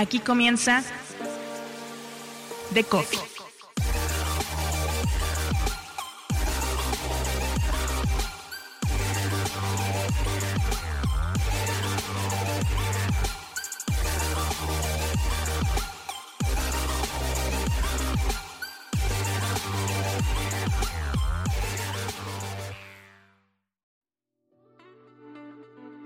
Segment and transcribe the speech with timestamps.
[0.00, 0.84] Aquí comienza
[2.72, 3.18] The Coffee.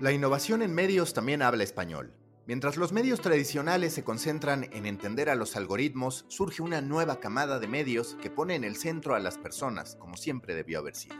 [0.01, 2.22] La innovación en medios también habla español.
[2.45, 7.57] Mientras los medios tradicionales se concentran en entender a los algoritmos, surge una nueva camada
[7.57, 11.15] de medios que pone en el centro a las personas, como siempre debió haber sido.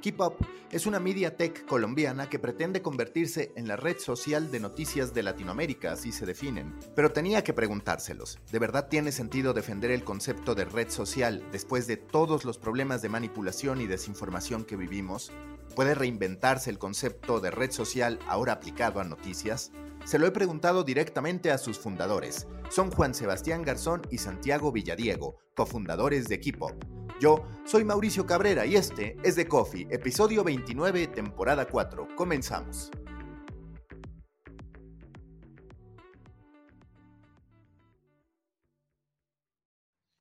[0.00, 0.36] Keep Up
[0.70, 5.24] es una media tech colombiana que pretende convertirse en la red social de noticias de
[5.24, 6.72] Latinoamérica, así se definen.
[6.94, 11.88] Pero tenía que preguntárselos, ¿de verdad tiene sentido defender el concepto de red social después
[11.88, 15.32] de todos los problemas de manipulación y desinformación que vivimos?
[15.74, 19.72] ¿Puede reinventarse el concepto de red social ahora aplicado a noticias?
[20.04, 22.46] Se lo he preguntado directamente a sus fundadores.
[22.70, 26.98] Son Juan Sebastián Garzón y Santiago Villadiego, cofundadores de Keep Up.
[27.20, 32.08] Yo soy Mauricio Cabrera y este es The Coffee, episodio 29, temporada 4.
[32.16, 32.90] Comenzamos.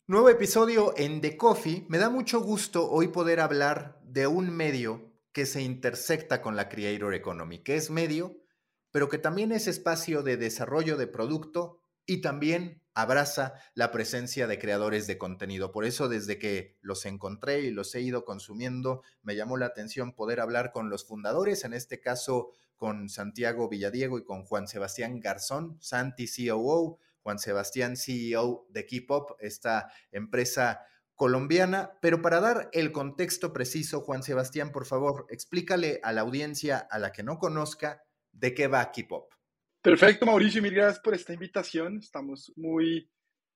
[0.10, 1.86] Nuevo episodio en The Coffee.
[1.90, 6.70] Me da mucho gusto hoy poder hablar de un medio que se intersecta con la
[6.70, 8.38] Creator Economy, que es medio
[8.98, 14.58] pero que también es espacio de desarrollo de producto y también abraza la presencia de
[14.58, 15.72] creadores de contenido.
[15.72, 20.16] Por eso desde que los encontré y los he ido consumiendo, me llamó la atención
[20.16, 25.20] poder hablar con los fundadores, en este caso con Santiago Villadiego y con Juan Sebastián
[25.20, 30.82] Garzón, Santi COO, Juan Sebastián CEO de Keep Up, esta empresa
[31.14, 31.92] colombiana.
[32.02, 36.98] Pero para dar el contexto preciso, Juan Sebastián, por favor, explícale a la audiencia a
[36.98, 38.02] la que no conozca
[38.40, 39.10] de qué va Keep.
[39.82, 41.98] Perfecto, Mauricio, mil gracias por esta invitación.
[41.98, 43.10] Estamos muy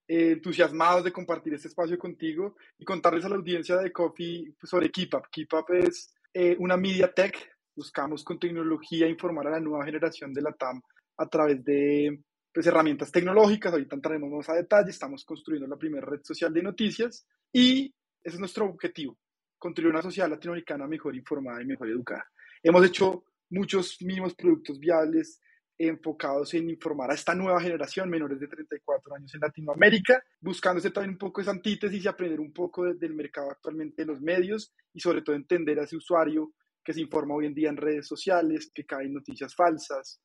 [0.07, 4.69] eh, entusiasmados de compartir este espacio contigo y contarles a la audiencia de Coffee pues,
[4.69, 5.13] sobre Keep
[5.53, 5.65] Up.
[5.73, 7.37] Es eh, una media tech.
[7.75, 10.81] Buscamos con tecnología informar a la nueva generación de la TAM
[11.17, 12.21] a través de
[12.53, 13.73] pues, herramientas tecnológicas.
[13.73, 14.89] Ahorita entraremos más a detalle.
[14.89, 17.93] Estamos construyendo la primera red social de noticias y
[18.23, 19.17] ese es nuestro objetivo,
[19.57, 22.25] construir una sociedad latinoamericana mejor informada y mejor educada.
[22.63, 25.39] Hemos hecho muchos mínimos productos viables
[25.77, 31.11] enfocados en informar a esta nueva generación, menores de 34 años en Latinoamérica, buscándose también
[31.11, 34.99] un poco esa antítesis y aprender un poco del mercado actualmente de los medios y
[34.99, 36.53] sobre todo entender a ese usuario
[36.83, 40.19] que se informa hoy en día en redes sociales, que caen noticias falsas,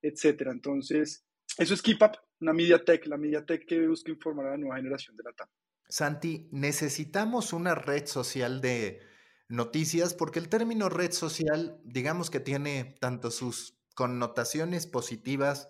[0.00, 0.52] etcétera.
[0.52, 1.24] Entonces,
[1.58, 5.16] eso es Keep Up, una MediaTek, la MediaTek que busca informar a la nueva generación
[5.16, 5.48] de la TAM.
[5.88, 9.00] Santi, necesitamos una red social de
[9.52, 15.68] noticias, porque el término red social, digamos que tiene tanto sus connotaciones positivas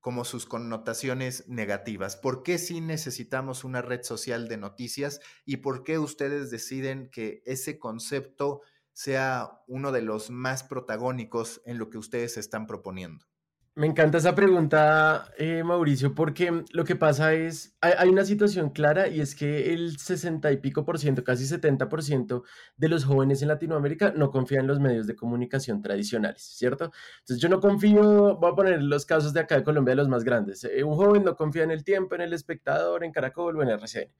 [0.00, 2.16] como sus connotaciones negativas.
[2.16, 7.42] ¿Por qué sí necesitamos una red social de noticias y por qué ustedes deciden que
[7.46, 13.29] ese concepto sea uno de los más protagónicos en lo que ustedes están proponiendo?
[13.76, 19.06] Me encanta esa pregunta, eh, Mauricio, porque lo que pasa es, hay, una situación clara
[19.06, 22.42] y es que el 60 y pico por ciento, casi 70 por ciento
[22.76, 26.90] de los jóvenes en Latinoamérica no confían en los medios de comunicación tradicionales, ¿cierto?
[27.20, 30.24] Entonces yo no confío, voy a poner los casos de acá de Colombia, los más
[30.24, 30.64] grandes.
[30.64, 33.68] Eh, un joven no confía en el tiempo, en el espectador, en Caracol o en
[33.68, 34.12] RCN.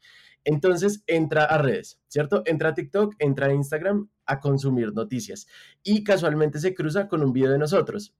[0.44, 2.42] Entonces entra a redes, ¿cierto?
[2.46, 5.48] Entra a TikTok, entra a Instagram a consumir noticias
[5.82, 8.14] y casualmente se cruza con un video de nosotros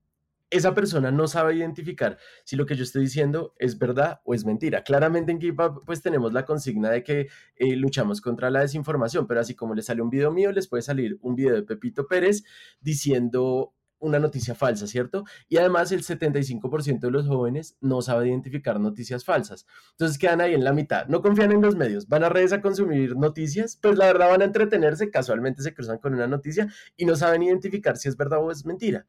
[0.51, 4.45] esa persona no sabe identificar si lo que yo estoy diciendo es verdad o es
[4.45, 4.83] mentira.
[4.83, 9.25] Claramente en Keep Up pues tenemos la consigna de que eh, luchamos contra la desinformación,
[9.27, 12.05] pero así como le sale un video mío, les puede salir un video de Pepito
[12.05, 12.43] Pérez
[12.81, 15.23] diciendo una noticia falsa, ¿cierto?
[15.47, 19.67] Y además el 75% de los jóvenes no sabe identificar noticias falsas.
[19.91, 21.05] Entonces quedan ahí en la mitad.
[21.07, 24.41] No confían en los medios, van a redes a consumir noticias, pues la verdad van
[24.41, 26.67] a entretenerse, casualmente se cruzan con una noticia
[26.97, 29.05] y no saben identificar si es verdad o es mentira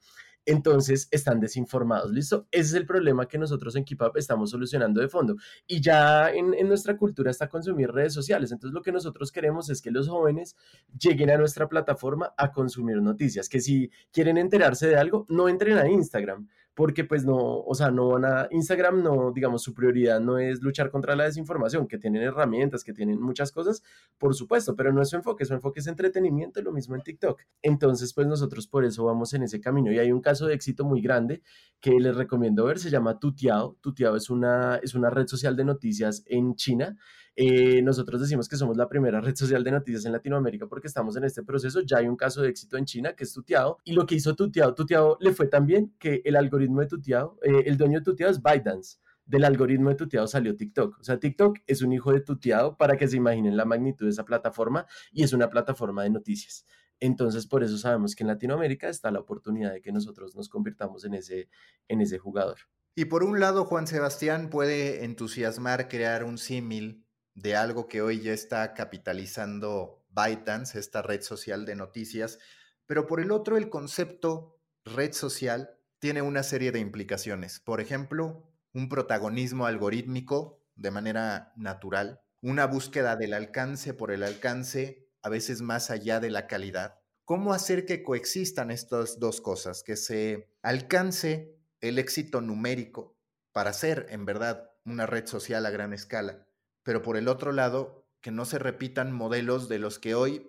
[0.46, 2.10] entonces están desinformados.
[2.10, 2.46] ¿Listo?
[2.50, 5.36] Ese es el problema que nosotros en Keep Up estamos solucionando de fondo.
[5.66, 8.52] Y ya en, en, nuestra cultura está consumir redes sociales.
[8.52, 10.56] Entonces lo que nosotros queremos es que los jóvenes
[10.98, 15.78] lleguen a nuestra plataforma a consumir noticias, que si quieren enterarse de algo, no entren
[15.78, 20.20] a Instagram porque pues no, o sea, no van a, Instagram no, digamos, su prioridad
[20.20, 23.82] no es luchar contra la desinformación, que tienen herramientas, que tienen muchas cosas,
[24.18, 27.40] por supuesto, pero no es su enfoque, su enfoque es entretenimiento, lo mismo en TikTok.
[27.60, 30.84] Entonces, pues nosotros por eso vamos en ese camino y hay un caso de éxito
[30.84, 31.42] muy grande
[31.80, 33.76] que les recomiendo ver, se llama Tutiao.
[33.80, 36.96] Tutiao es una, es una red social de noticias en China
[37.34, 41.16] eh, nosotros decimos que somos la primera red social de noticias en Latinoamérica porque estamos
[41.16, 41.80] en este proceso.
[41.80, 44.34] Ya hay un caso de éxito en China que es Tuteado y lo que hizo
[44.34, 48.04] Tuteado, Tuteado le fue tan bien que el algoritmo de Tuteado, eh, el dueño de
[48.04, 50.98] Tuteado es ByteDance del algoritmo de tuteado salió TikTok.
[50.98, 54.10] O sea, TikTok es un hijo de tuteado para que se imaginen la magnitud de
[54.10, 56.66] esa plataforma y es una plataforma de noticias.
[57.00, 61.04] Entonces, por eso sabemos que en Latinoamérica está la oportunidad de que nosotros nos convirtamos
[61.04, 61.48] en ese,
[61.88, 62.58] en ese jugador.
[62.94, 67.01] Y por un lado, Juan Sebastián puede entusiasmar crear un símil
[67.34, 72.38] de algo que hoy ya está capitalizando ByteDance, esta red social de noticias,
[72.86, 77.60] pero por el otro, el concepto red social tiene una serie de implicaciones.
[77.60, 85.08] Por ejemplo, un protagonismo algorítmico de manera natural, una búsqueda del alcance por el alcance
[85.22, 86.98] a veces más allá de la calidad.
[87.24, 89.82] ¿Cómo hacer que coexistan estas dos cosas?
[89.84, 93.16] Que se alcance el éxito numérico
[93.52, 96.46] para ser en verdad una red social a gran escala,
[96.82, 100.48] pero por el otro lado, que no se repitan modelos de los que hoy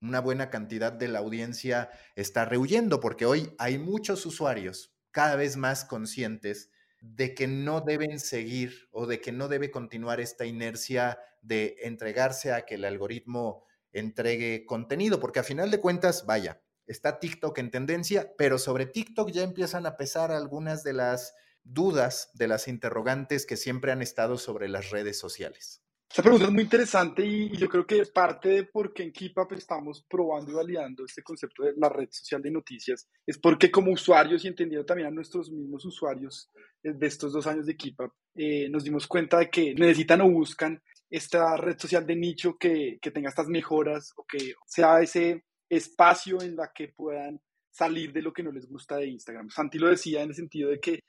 [0.00, 5.56] una buena cantidad de la audiencia está rehuyendo, porque hoy hay muchos usuarios cada vez
[5.56, 6.70] más conscientes
[7.00, 12.52] de que no deben seguir o de que no debe continuar esta inercia de entregarse
[12.52, 17.70] a que el algoritmo entregue contenido, porque a final de cuentas, vaya, está TikTok en
[17.70, 21.34] tendencia, pero sobre TikTok ya empiezan a pesar algunas de las
[21.64, 25.82] dudas, de las interrogantes que siempre han estado sobre las redes sociales.
[26.14, 29.52] Esta pregunta es muy interesante y yo creo que parte de por qué en KeepUp
[29.54, 33.08] estamos probando y validando este concepto de la red social de noticias.
[33.26, 36.52] Es porque como usuarios y entendiendo también a nuestros mismos usuarios
[36.82, 40.80] de estos dos años de KeepUp, eh, nos dimos cuenta de que necesitan o buscan
[41.10, 46.40] esta red social de nicho que, que tenga estas mejoras o que sea ese espacio
[46.42, 47.40] en la que puedan
[47.72, 49.50] salir de lo que no les gusta de Instagram.
[49.50, 51.00] Santi lo decía en el sentido de que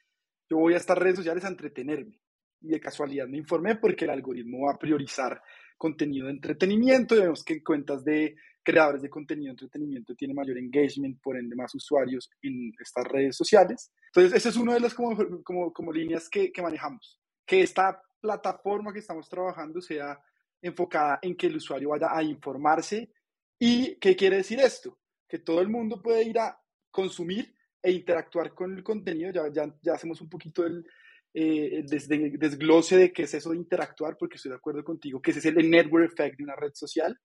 [0.50, 2.20] yo voy a estas redes sociales a entretenerme
[2.62, 5.42] y de casualidad me informé porque el algoritmo va a priorizar
[5.78, 10.58] contenido de entretenimiento y vemos que cuentas de creadores de contenido de entretenimiento tiene mayor
[10.58, 13.92] engagement, por ende más usuarios en estas redes sociales.
[14.08, 18.02] Entonces, esa es una de las como, como, como líneas que, que manejamos, que esta
[18.20, 20.20] plataforma que estamos trabajando sea
[20.62, 23.12] enfocada en que el usuario vaya a informarse.
[23.60, 24.98] ¿Y qué quiere decir esto?
[25.28, 26.60] Que todo el mundo puede ir a
[26.90, 27.54] consumir
[27.86, 29.32] e interactuar con el contenido.
[29.32, 30.84] Ya, ya, hacemos un poquito el,
[31.34, 35.40] eh, desglose de qué es eso de interactuar, porque estoy de acuerdo contigo, que ese
[35.40, 37.16] es el network effect de una red social.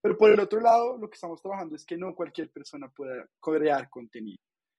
[0.00, 3.26] Pero por el otro lado, lo que estamos trabajando es que no cualquier persona pueda
[3.40, 4.38] crear contenido.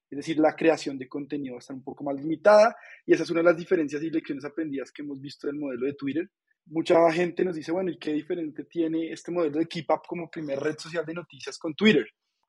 [0.09, 3.39] Es decir, la creación de contenido está un poco más limitada y esa es una
[3.41, 6.29] de las diferencias y lecciones aprendidas que hemos visto del modelo de Twitter.
[6.67, 10.29] Mucha gente nos dice, bueno, ¿y qué diferente tiene este modelo de Keep Up como
[10.29, 12.05] primer red social de noticias con Twitter?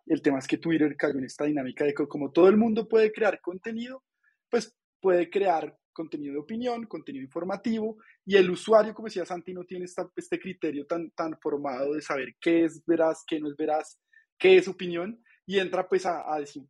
[0.07, 2.89] El tema es que Twitter cayó en esta dinámica de que como todo el mundo
[2.89, 4.03] puede crear contenido,
[4.49, 9.65] pues puede crear contenido de opinión, contenido informativo, y el usuario, como decía Santi, no
[9.65, 13.99] tiene este criterio tan, tan formado de saber qué es veraz, qué no es veraz,
[14.39, 16.25] qué es opinión, y entra pues a,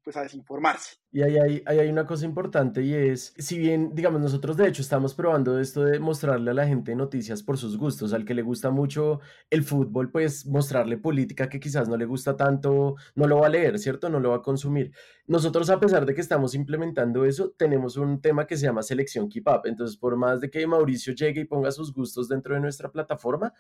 [0.05, 0.97] pues a desinformarse.
[1.11, 4.83] Y ahí hay, hay, una cosa importante y es, si bien, digamos, nosotros de hecho
[4.83, 8.43] estamos probando esto de mostrarle a la gente noticias por sus gustos, al que le
[8.43, 13.39] gusta mucho el fútbol, pues mostrarle política que quizás no le gusta tanto, no lo
[13.39, 14.11] va a leer, ¿cierto?
[14.11, 14.93] No lo va a consumir.
[15.29, 19.29] Nosotros, a pesar de que estamos implementando eso, tenemos un tema que se llama selección
[19.29, 19.61] Keep Up.
[19.65, 23.53] Entonces, por más de que Mauricio llegue y ponga sus gustos dentro de nuestra plataforma,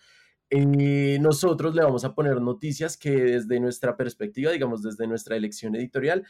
[0.48, 5.74] eh, nosotros le vamos a poner noticias que desde nuestra perspectiva, digamos, desde nuestra elección
[5.74, 6.24] editorial,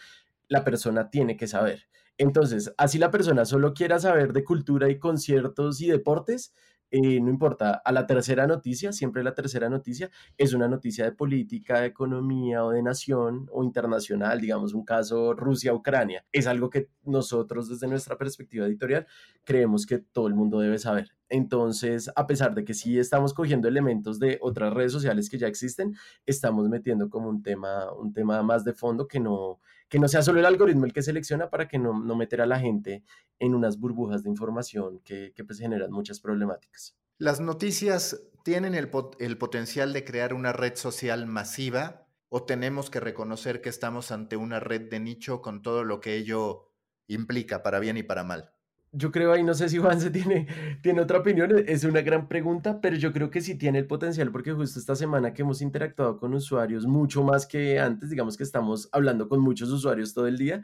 [0.49, 1.87] la persona tiene que saber.
[2.19, 6.55] Entonces, así la persona solo quiera saber de cultura y conciertos y deportes,
[6.91, 11.13] eh, no importa, a la tercera noticia, siempre la tercera noticia es una noticia de
[11.13, 16.25] política, de economía o de nación o internacional, digamos un caso Rusia-Ucrania.
[16.33, 19.07] Es algo que nosotros desde nuestra perspectiva editorial
[19.45, 21.11] creemos que todo el mundo debe saber.
[21.29, 25.49] Entonces, a pesar de que sí estamos cogiendo elementos de otras redes sociales que ya
[25.49, 30.09] existen, estamos metiendo como un tema, un tema más de fondo que no, que no
[30.09, 33.05] sea solo el algoritmo el que selecciona para que no, no meter a la gente
[33.39, 36.97] en unas burbujas de información que, que pues generan muchas problemáticas.
[37.19, 38.91] ¿Las noticias tienen el,
[39.21, 44.37] el potencial de crear una red social masiva o tenemos que reconocer que estamos ante
[44.37, 46.73] una red de nicho con todo lo que ello
[47.07, 48.56] implica, para bien y para mal?
[48.97, 50.47] Yo creo ahí, no sé si Juan se tiene,
[50.83, 54.33] tiene otra opinión, es una gran pregunta, pero yo creo que sí tiene el potencial
[54.33, 58.43] porque justo esta semana que hemos interactuado con usuarios mucho más que antes, digamos que
[58.43, 60.63] estamos hablando con muchos usuarios todo el día,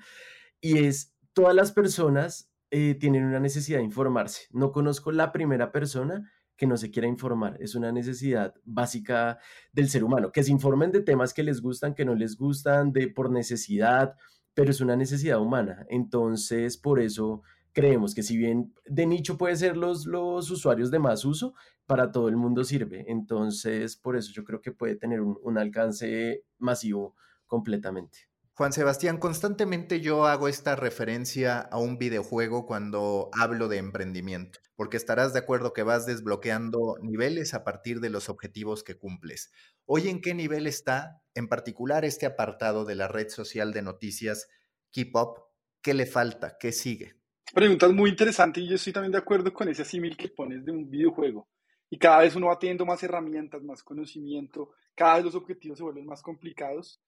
[0.61, 4.47] y es todas las personas eh, tienen una necesidad de informarse.
[4.51, 7.57] No conozco la primera persona que no se quiera informar.
[7.61, 9.39] Es una necesidad básica
[9.73, 12.93] del ser humano, que se informen de temas que les gustan, que no les gustan,
[12.93, 14.15] de por necesidad,
[14.55, 15.85] pero es una necesidad humana.
[15.89, 17.43] Entonces, por eso
[17.73, 21.55] creemos que si bien de nicho puede ser los, los usuarios de más uso,
[21.87, 23.05] para todo el mundo sirve.
[23.09, 28.33] Entonces, por eso yo creo que puede tener un, un alcance masivo completamente.
[28.55, 34.99] Juan Sebastián, constantemente yo hago esta referencia a un videojuego cuando hablo de emprendimiento, porque
[34.99, 39.51] estarás de acuerdo que vas desbloqueando niveles a partir de los objetivos que cumples.
[39.87, 44.49] Hoy, ¿en qué nivel está en particular este apartado de la red social de noticias
[44.91, 45.45] Keep Up?
[45.81, 46.59] ¿Qué le falta?
[46.61, 47.22] ¿Qué sigue?
[47.53, 50.73] Preguntas muy interesantes y yo estoy también de acuerdo con ese símil que pones de
[50.73, 51.49] un videojuego.
[51.91, 55.85] Y cada vez uno va teniendo más herramientas, más conocimiento, cada vez los objetivos se
[55.85, 57.01] vuelven más complicados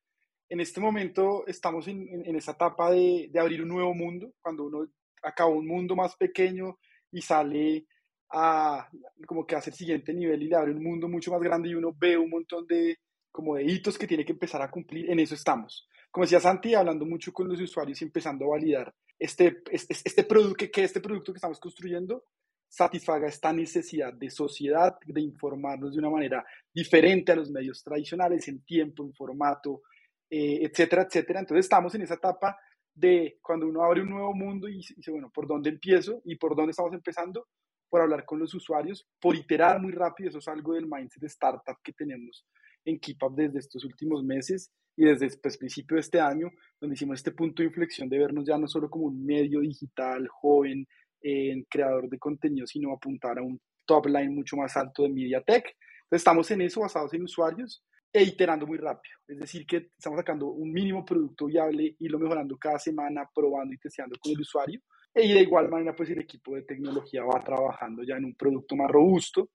[0.48, 4.64] en este momento estamos en, en, esa etapa de, de, abrir un nuevo mundo, cuando
[4.64, 4.86] uno
[5.22, 6.78] acaba un mundo más pequeño
[7.10, 7.86] y sale
[8.30, 8.88] a
[9.26, 11.74] como que hace el siguiente nivel y le abre un mundo mucho más grande y
[11.74, 12.98] uno ve un montón de
[13.30, 15.88] como de hitos que tiene que empezar a cumplir, en eso estamos.
[16.10, 20.24] Como decía Santi, hablando mucho con los usuarios y empezando a validar este, este, este
[20.24, 22.24] producto, que, este producto que estamos construyendo
[22.68, 28.48] satisfaga esta necesidad de sociedad de informarnos de una manera diferente a los medios tradicionales,
[28.48, 29.82] en tiempo, en formato,
[30.28, 31.40] eh, etcétera, etcétera.
[31.40, 32.58] Entonces estamos en esa etapa
[32.92, 36.56] de cuando uno abre un nuevo mundo y dice, bueno, ¿por dónde empiezo y por
[36.56, 37.46] dónde estamos empezando?
[37.88, 41.28] Por hablar con los usuarios, por iterar muy rápido, eso es algo del mindset de
[41.28, 42.44] startup que tenemos
[42.84, 46.50] en KeepUp desde estos últimos meses y desde el pues, principio de este año,
[46.80, 50.28] donde hicimos este punto de inflexión de vernos ya no solo como un medio digital
[50.28, 50.86] joven,
[51.22, 55.64] eh, creador de contenido, sino apuntar a un top line mucho más alto de MediaTek.
[55.64, 59.16] Entonces estamos en eso, basados en usuarios, e iterando muy rápido.
[59.26, 63.74] Es decir, que estamos sacando un mínimo producto viable, y lo mejorando cada semana, probando
[63.74, 64.80] y testeando con el usuario.
[65.14, 68.76] Y de igual manera, pues el equipo de tecnología va trabajando ya en un producto
[68.76, 69.50] más robusto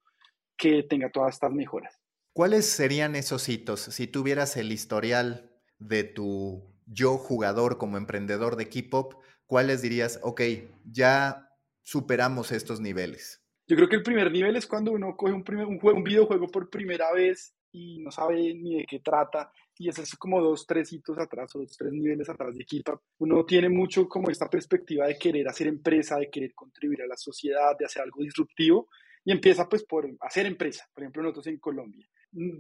[0.58, 1.99] que tenga todas estas mejoras.
[2.34, 8.70] ¿Cuáles serían esos hitos si tuvieras el historial de tu yo jugador como emprendedor de
[8.70, 9.16] Keepop?
[9.46, 10.42] ¿Cuáles dirías, ok,
[10.86, 11.50] ya
[11.82, 13.44] superamos estos niveles?
[13.68, 16.04] Yo creo que el primer nivel es cuando uno coge un, primer, un, juego, un
[16.04, 19.52] videojuego por primera vez y no sabe ni de qué trata.
[19.78, 23.00] Y eso es como dos, tres hitos atrás o dos, tres niveles atrás de equipa.
[23.20, 27.18] Uno tiene mucho como esta perspectiva de querer hacer empresa, de querer contribuir a la
[27.18, 28.90] sociedad, de hacer algo disruptivo
[29.24, 30.90] y empieza pues por hacer empresa.
[30.94, 32.08] Por ejemplo, nosotros en Colombia,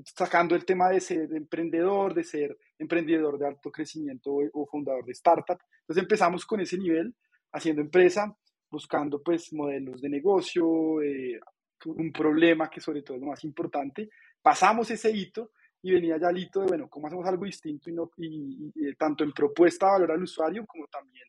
[0.05, 5.11] sacando el tema de ser emprendedor, de ser emprendedor de alto crecimiento o, fundador de
[5.11, 5.59] startup.
[5.81, 7.15] Entonces empezamos con ese nivel,
[7.51, 8.35] haciendo empresa,
[8.69, 11.39] buscando pues modelos de negocio, eh,
[11.85, 14.09] un problema que sobre todo es lo más importante,
[14.41, 17.93] pasamos ese hito y venía ya el hito de, bueno, ¿cómo hacemos algo distinto y,
[17.93, 21.25] no, y, tanto en propuesta de valor al usuario como también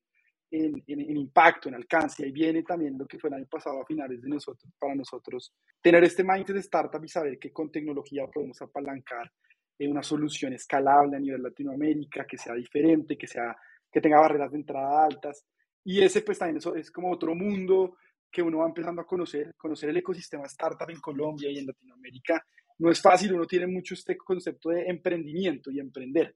[0.50, 2.24] en, en, impacto, en alcance?
[2.24, 5.54] Ahí viene también lo que fue el año pasado a finales de nosotros, para nosotros,
[5.80, 9.30] tener este mindset de startup y saber que con tecnología podemos apalancar
[9.78, 13.56] en una solución escalable a nivel Latinoamérica, que sea diferente, que, sea,
[13.90, 15.44] que tenga barreras de entrada altas.
[15.84, 17.96] Y ese pues también eso es como otro mundo
[18.30, 22.44] que uno va empezando a conocer, conocer el ecosistema startup en Colombia y en Latinoamérica
[22.80, 26.34] no es fácil, uno tiene mucho este concepto de emprendimiento y emprender,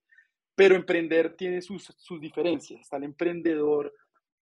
[0.54, 2.83] pero emprender tiene sus, sus diferencias.
[2.83, 3.92] Está el emprendedor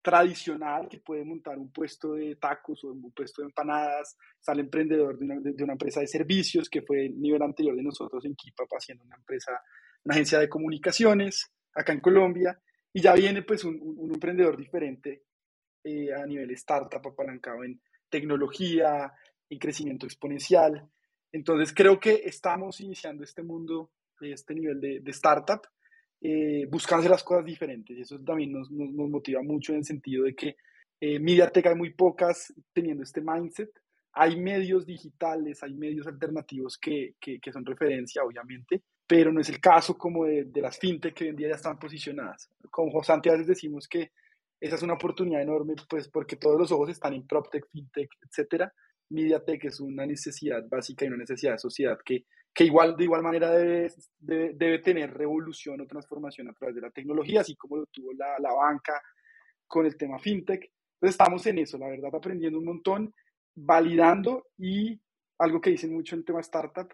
[0.01, 5.17] tradicional que puede montar un puesto de tacos o un puesto de empanadas, el emprendedor
[5.17, 8.35] de una, de una empresa de servicios, que fue el nivel anterior de nosotros en
[8.35, 9.61] Kipap, haciendo una empresa,
[10.03, 12.59] una agencia de comunicaciones acá en Colombia,
[12.91, 15.23] y ya viene pues un, emprendedor diferente
[15.83, 17.79] eh, a nivel startup apalancado en
[18.09, 19.13] tecnología,
[19.49, 20.89] en crecimiento exponencial,
[21.31, 23.91] entonces creo que estamos iniciando este mundo,
[24.21, 25.61] este nivel de startup,
[26.21, 27.97] eh, buscando las cosas diferentes.
[27.97, 30.55] Y eso también nos, nos, motiva mucho en el sentido de que
[30.99, 33.69] eh, MediaTek hay muy pocas teniendo este mindset.
[34.13, 39.61] Hay medios digitales, hay medios alternativos que, que, son referencia, obviamente, pero no es el
[39.61, 42.49] caso como de, de, las fintech que hoy en día ya están posicionadas.
[42.71, 44.11] Con José a decimos que
[44.59, 48.73] esa es una oportunidad enorme, pues porque todos los ojos están en PropTech, FinTech, etcétera,
[49.09, 52.25] MediaTek es una necesidad básica y una necesidad de sociedad que,
[52.59, 53.89] que igual, de igual manera debe,
[54.19, 58.37] debe, tener revolución o transformación a través de la tecnología, así como lo tuvo la,
[58.37, 59.01] la banca
[59.65, 60.69] con el tema fintech.
[60.95, 63.15] Entonces estamos en eso, la verdad, aprendiendo un montón,
[63.55, 64.99] validando y
[65.37, 66.93] algo que dicen mucho en el tema startup,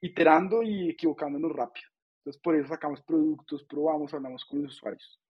[0.00, 1.86] iterando y equivocándonos rápido.
[2.20, 5.20] Entonces por eso sacamos productos, probamos, hablamos con los usuarios.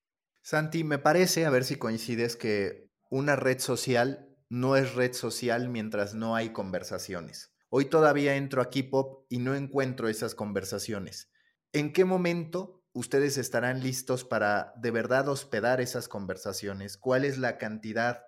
[0.40, 5.68] Santi, me parece, a ver si coincides, que una red social no es red social
[5.68, 7.57] mientras no hay conversaciones.
[7.70, 11.30] Hoy todavía entro a K-Pop y no encuentro esas conversaciones.
[11.72, 16.96] ¿En qué momento ustedes estarán listos para de verdad hospedar esas conversaciones?
[16.96, 18.22] ¿Cuál es la cantidad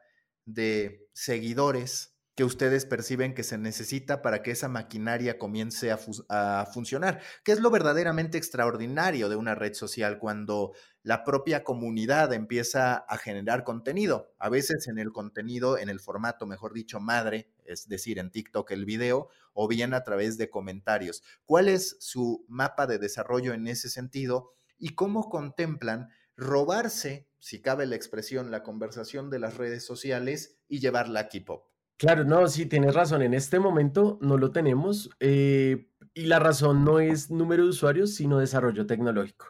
[0.44, 7.20] de seguidores que ustedes perciben que se necesita para que esa maquinaria comience a, funcionar,
[7.44, 13.18] que es lo verdaderamente extraordinario de una red social cuando la propia comunidad empieza a
[13.18, 18.18] generar contenido, a veces en el contenido, en el formato, mejor dicho, madre, es decir,
[18.18, 21.22] en TikTok el video, o bien a través de comentarios.
[21.44, 24.54] ¿Cuál es su mapa de desarrollo en ese sentido?
[24.80, 30.80] y cómo contemplan robarse, si cabe la expresión, la conversación de las redes sociales y
[30.80, 31.66] llevarla a K-Pop.
[31.98, 33.20] Claro, no, sí, tienes razón.
[33.20, 38.14] En este momento no lo tenemos eh, y la razón no es número de usuarios,
[38.14, 39.46] sino desarrollo tecnológico.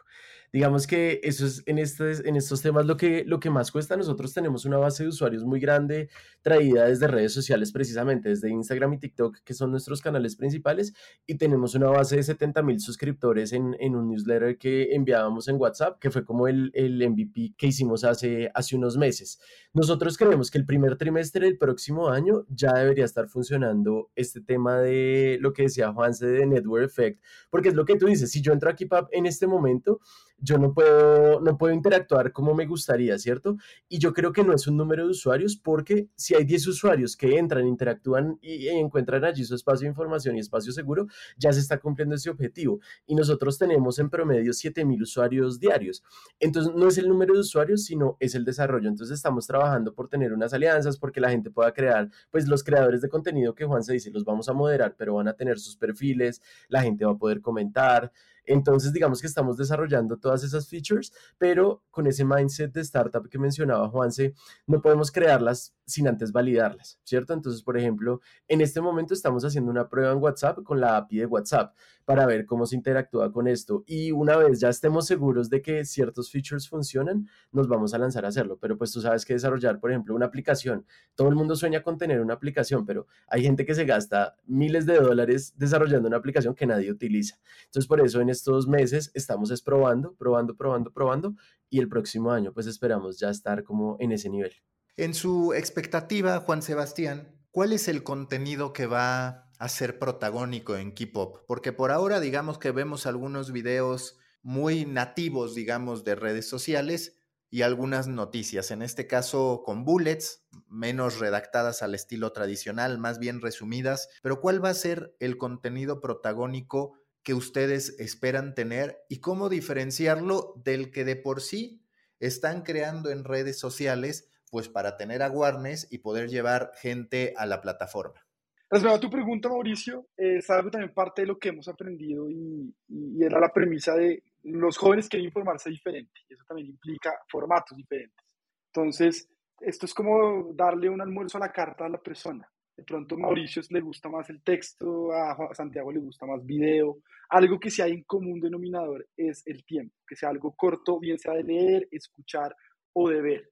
[0.53, 3.95] Digamos que eso es en, este, en estos temas lo que, lo que más cuesta.
[3.95, 6.09] Nosotros tenemos una base de usuarios muy grande
[6.41, 10.93] traída desde redes sociales precisamente, desde Instagram y TikTok, que son nuestros canales principales,
[11.25, 15.55] y tenemos una base de 70 mil suscriptores en, en, un newsletter que enviábamos en
[15.55, 19.39] WhatsApp, que fue como el, el MVP que hicimos hace, hace unos meses.
[19.73, 24.79] Nosotros creemos que el primer trimestre del próximo año ya debería estar funcionando este tema
[24.79, 28.41] de lo que decía Juanse de Network Effect, porque es lo que tú dices, si
[28.41, 28.75] yo entro a
[29.11, 30.01] en este momento,
[30.41, 33.57] yo no puedo, no puedo interactuar como me gustaría, ¿cierto?
[33.87, 37.15] Y yo creo que no es un número de usuarios porque si hay 10 usuarios
[37.15, 41.07] que entran, interactúan y, encuentran allí su espacio de información y espacio seguro,
[41.37, 42.79] ya se está cumpliendo ese objetivo.
[43.05, 46.03] Y nosotros tenemos en promedio 7000 usuarios diarios.
[46.39, 48.89] Entonces, no es el número de usuarios, sino es el desarrollo.
[48.89, 53.01] Entonces, estamos trabajando por tener unas alianzas, porque la gente pueda crear, pues los creadores
[53.01, 55.75] de contenido que Juan se dice, los vamos a moderar, pero van a tener sus
[55.77, 58.11] perfiles, la gente va a poder comentar.
[58.45, 63.39] Entonces, digamos que estamos desarrollando todas esas features, pero con ese mindset de startup que
[63.39, 64.33] mencionaba Juanse,
[64.67, 67.33] no podemos crearlas sin antes validarlas, ¿cierto?
[67.33, 71.19] Entonces, por ejemplo, en este momento estamos haciendo una prueba en WhatsApp con la API
[71.19, 71.75] de WhatsApp
[72.11, 73.85] para ver cómo se interactúa con esto.
[73.87, 78.25] Y una vez ya estemos seguros de que ciertos features funcionan, nos vamos a lanzar
[78.25, 78.57] a hacerlo.
[78.59, 81.97] Pero pues tú sabes que desarrollar, por ejemplo, una aplicación, todo el mundo sueña con
[81.97, 86.53] tener una aplicación, pero hay gente que se gasta miles de dólares desarrollando una aplicación
[86.53, 87.39] que nadie utiliza.
[87.67, 91.35] Entonces, por eso en estos meses estamos es probando, probando, probando, probando
[91.69, 94.51] y el próximo año pues esperamos ya estar como en ese nivel.
[94.97, 100.91] En su expectativa, Juan Sebastián, ¿cuál es el contenido que va a ser protagónico en
[100.91, 101.45] K-Pop?
[101.47, 107.19] Porque por ahora digamos que vemos algunos videos muy nativos, digamos, de redes sociales
[107.51, 113.39] y algunas noticias, en este caso con bullets, menos redactadas al estilo tradicional, más bien
[113.39, 119.47] resumidas, pero ¿cuál va a ser el contenido protagónico que ustedes esperan tener y cómo
[119.47, 121.85] diferenciarlo del que de por sí
[122.19, 127.61] están creando en redes sociales, pues para tener awareness y poder llevar gente a la
[127.61, 128.25] plataforma.
[128.71, 132.73] Respecto a tu pregunta, Mauricio, es algo también parte de lo que hemos aprendido y,
[132.87, 138.25] y, era la premisa de los jóvenes quieren informarse diferente eso también implica formatos diferentes.
[138.73, 139.29] Entonces,
[139.59, 142.49] esto es como darle un almuerzo a la carta a la persona.
[142.77, 146.99] De pronto Mauricio le gusta más el texto, a Santiago le gusta más video.
[147.29, 151.19] Algo que sí hay en común denominador es el tiempo, que sea algo corto, bien
[151.19, 152.55] sea de leer, escuchar
[152.93, 153.51] o de ver.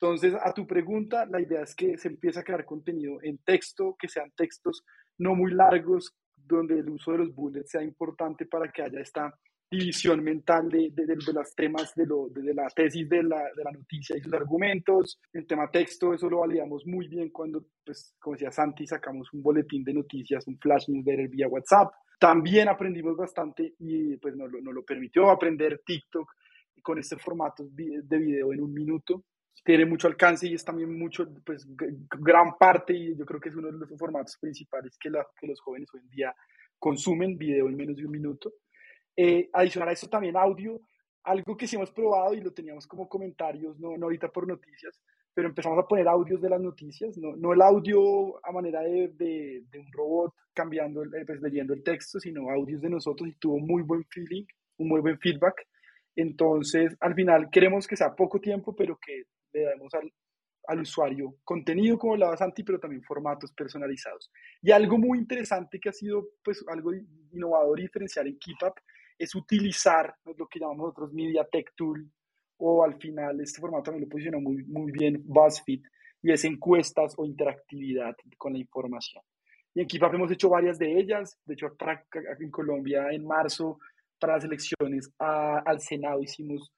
[0.00, 3.96] Entonces, a tu pregunta, la idea es que se empiece a crear contenido en texto,
[3.98, 4.84] que sean textos
[5.18, 9.34] no muy largos, donde el uso de los bullets sea importante para que haya esta
[9.68, 13.64] división mental de, de, de, los temas de, lo, de, la tesis de la, de
[13.64, 15.20] la noticia y sus argumentos.
[15.32, 19.42] El tema texto, eso lo validamos muy bien cuando, pues, como decía Santi, sacamos un
[19.42, 21.92] boletín de noticias, un flash newsletter vía WhatsApp.
[22.20, 26.30] También aprendimos bastante y pues nos, nos lo permitió aprender TikTok
[26.82, 29.24] con este formato de video en un minuto.
[29.64, 33.56] Tiene mucho alcance y es también mucho, pues gran parte y yo creo que es
[33.56, 36.34] uno de los formatos principales que, la, que los jóvenes hoy en día
[36.78, 38.52] consumen, video en menos de un minuto.
[39.16, 40.80] Eh, adicional a eso también audio,
[41.24, 45.00] algo que sí hemos probado y lo teníamos como comentarios, no, no ahorita por noticias,
[45.34, 49.08] pero empezamos a poner audios de las noticias, no, no el audio a manera de,
[49.14, 53.34] de, de un robot cambiando, eh, pues, leyendo el texto, sino audios de nosotros y
[53.34, 54.44] tuvo muy buen feeling,
[54.78, 55.66] un muy buen feedback.
[56.16, 60.12] Entonces, al final queremos que sea poco tiempo, pero que le demos al,
[60.68, 64.30] al usuario contenido como la Santi, pero también formatos personalizados.
[64.62, 66.92] Y algo muy interesante que ha sido pues algo
[67.32, 68.78] innovador y diferencial en KeepUp
[69.18, 72.08] es utilizar lo que llamamos nosotros Media Tech Tool,
[72.58, 75.82] o al final este formato también lo posiciona muy, muy bien BuzzFeed,
[76.22, 79.22] y es encuestas o interactividad con la información.
[79.74, 81.68] Y en Kipap hemos hecho varias de ellas, de hecho
[82.40, 83.78] en Colombia en marzo
[84.18, 86.72] para las elecciones al Senado hicimos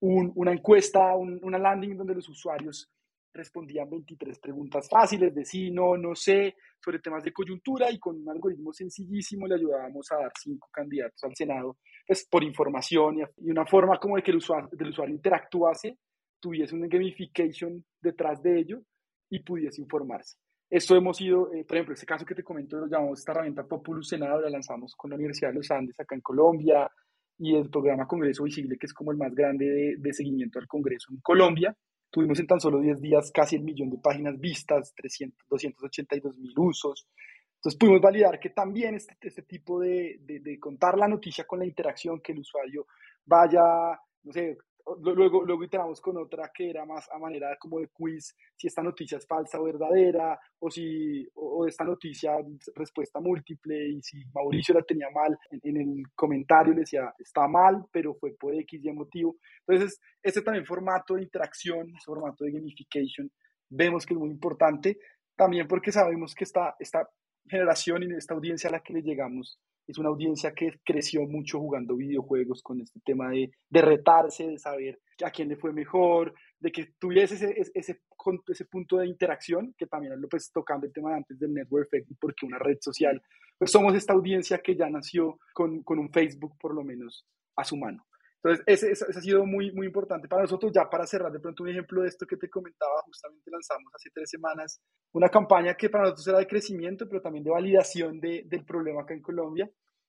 [0.00, 2.90] un, una encuesta, un, una landing donde los usuarios
[3.36, 8.16] respondían 23 preguntas fáciles de sí, no, no sé, sobre temas de coyuntura y con
[8.16, 13.50] un algoritmo sencillísimo le ayudábamos a dar cinco candidatos al Senado, pues por información y,
[13.50, 15.98] una forma como de que el usuario, el usuario interactuase,
[16.40, 18.82] tuviese una gamification detrás de ello
[19.30, 20.36] y pudiese informarse.
[20.68, 23.64] Esto hemos ido, eh, por ejemplo, este caso que te comento, lo llamamos esta herramienta
[23.64, 26.90] Populus Senado, la lanzamos con la Universidad de los Andes acá en Colombia
[27.38, 30.66] y el programa Congreso Visible, que es como el más grande de, de seguimiento al
[30.66, 31.76] Congreso en Colombia.
[32.10, 36.52] Tuvimos en tan solo 10 días casi el millón de páginas vistas, 300, 282 mil
[36.56, 37.08] usos.
[37.56, 41.58] Entonces pudimos validar que también este, este tipo de, de, de, contar la noticia con
[41.58, 42.86] la interacción, que el usuario
[43.24, 43.60] vaya,
[44.22, 44.56] no sé,
[45.02, 48.82] luego, luego iteramos con otra que era más a manera como de quiz, si esta
[48.82, 52.36] noticia es falsa o verdadera, o si o, esta noticia
[52.74, 57.86] respuesta múltiple, y si Mauricio la tenía mal, en, el comentario le decía, está mal,
[57.90, 59.36] pero fue por X y motivo.
[59.66, 63.30] Entonces, este también formato de interacción, ese formato de gamification,
[63.68, 64.98] vemos que es muy importante,
[65.34, 67.08] también porque sabemos que esta, esta
[67.48, 71.58] generación y esta audiencia a la que le llegamos es una audiencia que creció mucho
[71.60, 76.34] jugando videojuegos con este tema de, de retarse, de saber a quién le fue mejor,
[76.58, 78.00] de que tuviese ese, ese,
[78.48, 81.86] ese punto de interacción, que también lo pues tocando el tema de antes del network
[81.86, 83.22] effect, porque una red social,
[83.58, 87.64] pues somos esta audiencia que ya nació con, con un Facebook por lo menos a
[87.64, 88.04] su mano.
[88.48, 90.72] Entonces, ese, ha sido muy, muy importante para nosotros.
[90.72, 94.10] Ya para cerrar de pronto un ejemplo de esto que te comentaba, justamente lanzamos hace
[94.10, 94.80] tres semanas
[95.12, 99.02] una campaña que para nosotros era de crecimiento, pero también de validación de, del problema
[99.02, 99.68] acá en Colombia,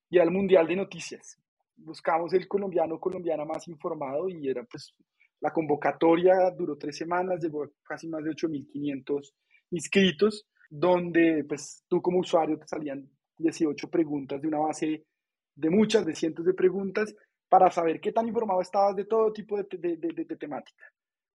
[0.10, 1.38] y era el Mundial de Noticias.
[1.76, 4.93] Buscamos el colombiano colombiana más informado y era pues
[5.39, 9.34] la convocatoria duró tres semanas, llegó casi más de 8.500
[9.71, 15.06] inscritos, donde pues tú como usuario te salían 18 preguntas de una base
[15.56, 17.15] de muchas, de cientos de preguntas,
[17.50, 20.84] para saber qué tan informado estabas de todo tipo de, de, de, temática.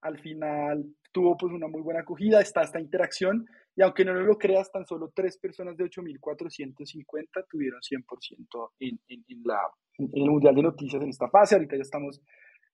[0.03, 3.47] Al final tuvo pues una muy buena acogida, está esta interacción
[3.77, 9.25] y aunque no lo creas, tan solo tres personas de 8.450 tuvieron 100% en, en,
[9.29, 9.61] en, la,
[9.99, 11.55] en el Mundial de Noticias en esta fase.
[11.55, 12.21] Ahorita ya estamos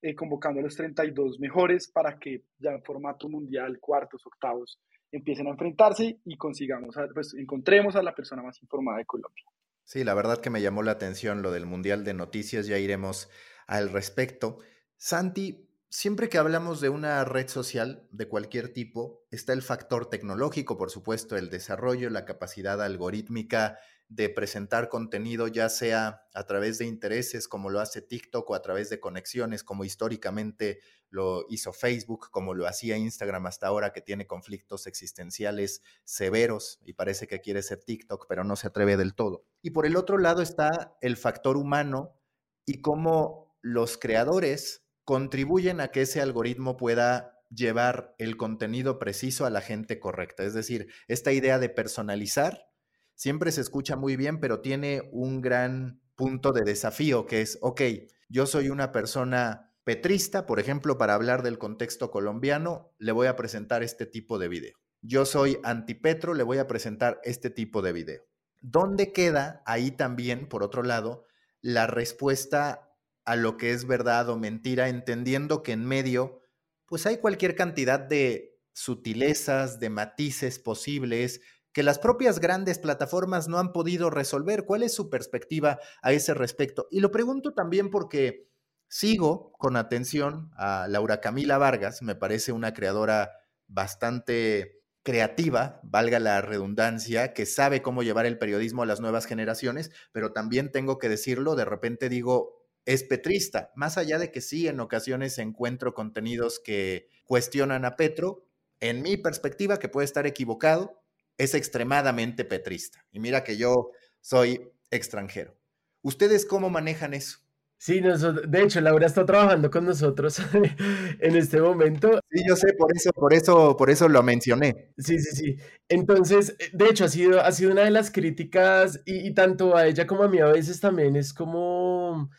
[0.02, 4.78] eh, convocando a los 32 mejores para que ya en formato mundial, cuartos, octavos,
[5.10, 9.44] empiecen a enfrentarse y consigamos, pues encontremos a la persona más informada de Colombia.
[9.86, 13.28] Sí, la verdad que me llamó la atención lo del Mundial de Noticias, ya iremos
[13.68, 14.58] al respecto.
[14.96, 20.76] Santi, siempre que hablamos de una red social de cualquier tipo, está el factor tecnológico,
[20.76, 26.86] por supuesto, el desarrollo, la capacidad algorítmica de presentar contenido, ya sea a través de
[26.86, 32.30] intereses, como lo hace TikTok, o a través de conexiones, como históricamente lo hizo Facebook,
[32.30, 37.62] como lo hacía Instagram hasta ahora, que tiene conflictos existenciales severos y parece que quiere
[37.62, 39.44] ser TikTok, pero no se atreve del todo.
[39.62, 42.16] Y por el otro lado está el factor humano
[42.64, 49.50] y cómo los creadores contribuyen a que ese algoritmo pueda llevar el contenido preciso a
[49.50, 50.44] la gente correcta.
[50.44, 52.68] Es decir, esta idea de personalizar
[53.16, 57.82] siempre se escucha muy bien, pero tiene un gran punto de desafío que es, ok,
[58.28, 63.36] yo soy una persona petrista, por ejemplo, para hablar del contexto colombiano, le voy a
[63.36, 64.76] presentar este tipo de video.
[65.02, 68.22] Yo soy antipetro, le voy a presentar este tipo de video.
[68.60, 71.26] ¿Dónde queda ahí también, por otro lado,
[71.60, 72.92] la respuesta
[73.24, 76.40] a lo que es verdad o mentira, entendiendo que en medio,
[76.86, 81.40] pues hay cualquier cantidad de sutilezas, de matices posibles,
[81.76, 84.64] que las propias grandes plataformas no han podido resolver.
[84.64, 86.88] ¿Cuál es su perspectiva a ese respecto?
[86.90, 88.48] Y lo pregunto también porque
[88.88, 93.30] sigo con atención a Laura Camila Vargas, me parece una creadora
[93.66, 99.90] bastante creativa, valga la redundancia, que sabe cómo llevar el periodismo a las nuevas generaciones,
[100.12, 102.54] pero también tengo que decirlo, de repente digo,
[102.86, 108.46] es petrista, más allá de que sí, en ocasiones encuentro contenidos que cuestionan a Petro,
[108.80, 111.02] en mi perspectiva, que puede estar equivocado,
[111.38, 113.04] es extremadamente petrista.
[113.12, 115.56] Y mira que yo soy extranjero.
[116.02, 117.38] ¿Ustedes cómo manejan eso?
[117.78, 120.38] Sí, de hecho, Laura está trabajando con nosotros
[121.20, 122.20] en este momento.
[122.30, 124.92] Sí, yo sé, por eso, por eso, por eso lo mencioné.
[124.96, 125.56] Sí, sí, sí.
[125.88, 130.06] Entonces, de hecho, ha sido, ha sido una de las críticas y tanto a ella
[130.06, 132.30] como a mí a veces también es como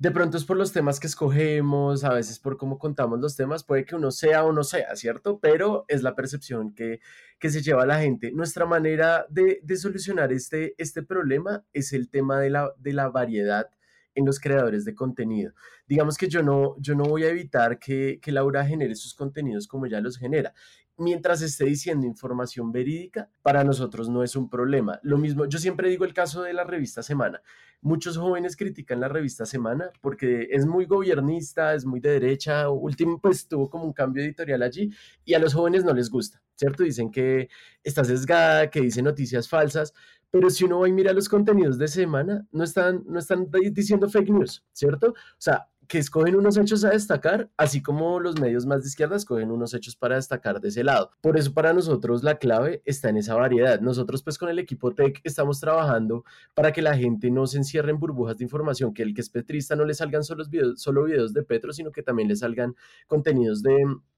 [0.00, 3.64] de pronto es por los temas que escogemos, a veces por cómo contamos los temas,
[3.64, 5.38] puede que uno sea o no sea, ¿cierto?
[5.40, 7.00] Pero es la percepción que,
[7.38, 8.32] que se lleva la gente.
[8.32, 13.10] Nuestra manera de, de, solucionar este, este problema es el tema de la, de la
[13.10, 13.68] variedad
[14.14, 15.52] en los creadores de contenido.
[15.86, 19.68] Digamos que yo no, yo no voy a evitar que, que Laura genere sus contenidos
[19.68, 20.54] como ya los genera
[21.00, 25.00] mientras esté diciendo información verídica, para nosotros no es un problema.
[25.02, 27.42] Lo mismo, yo siempre digo el caso de la revista Semana.
[27.80, 33.18] Muchos jóvenes critican la revista Semana porque es muy gobiernista, es muy de derecha, último
[33.18, 34.90] pues tuvo como un cambio editorial allí
[35.24, 36.82] y a los jóvenes no les gusta, ¿cierto?
[36.82, 37.48] Dicen que
[37.82, 39.94] está sesgada, que dice noticias falsas,
[40.30, 44.08] pero si uno va y mira los contenidos de semana, no están, no están diciendo
[44.08, 45.08] fake news, ¿cierto?
[45.08, 49.16] O sea, que escogen unos hechos a destacar, así como los medios más de izquierda
[49.16, 51.10] escogen unos hechos para destacar de ese lado.
[51.20, 53.80] Por eso para nosotros la clave está en esa variedad.
[53.80, 56.24] Nosotros pues con el equipo Tech estamos trabajando
[56.54, 59.30] para que la gente no se encierre en burbujas de información, que el que es
[59.30, 62.76] petrista no le salgan solo videos, solo videos de Petro, sino que también le salgan
[63.08, 63.76] contenidos de,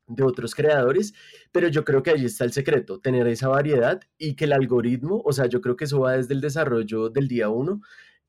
[0.09, 1.15] de otros creadores,
[1.53, 5.23] pero yo creo que ahí está el secreto, tener esa variedad y que el algoritmo,
[5.25, 7.81] o sea, yo creo que eso va desde el desarrollo del día uno,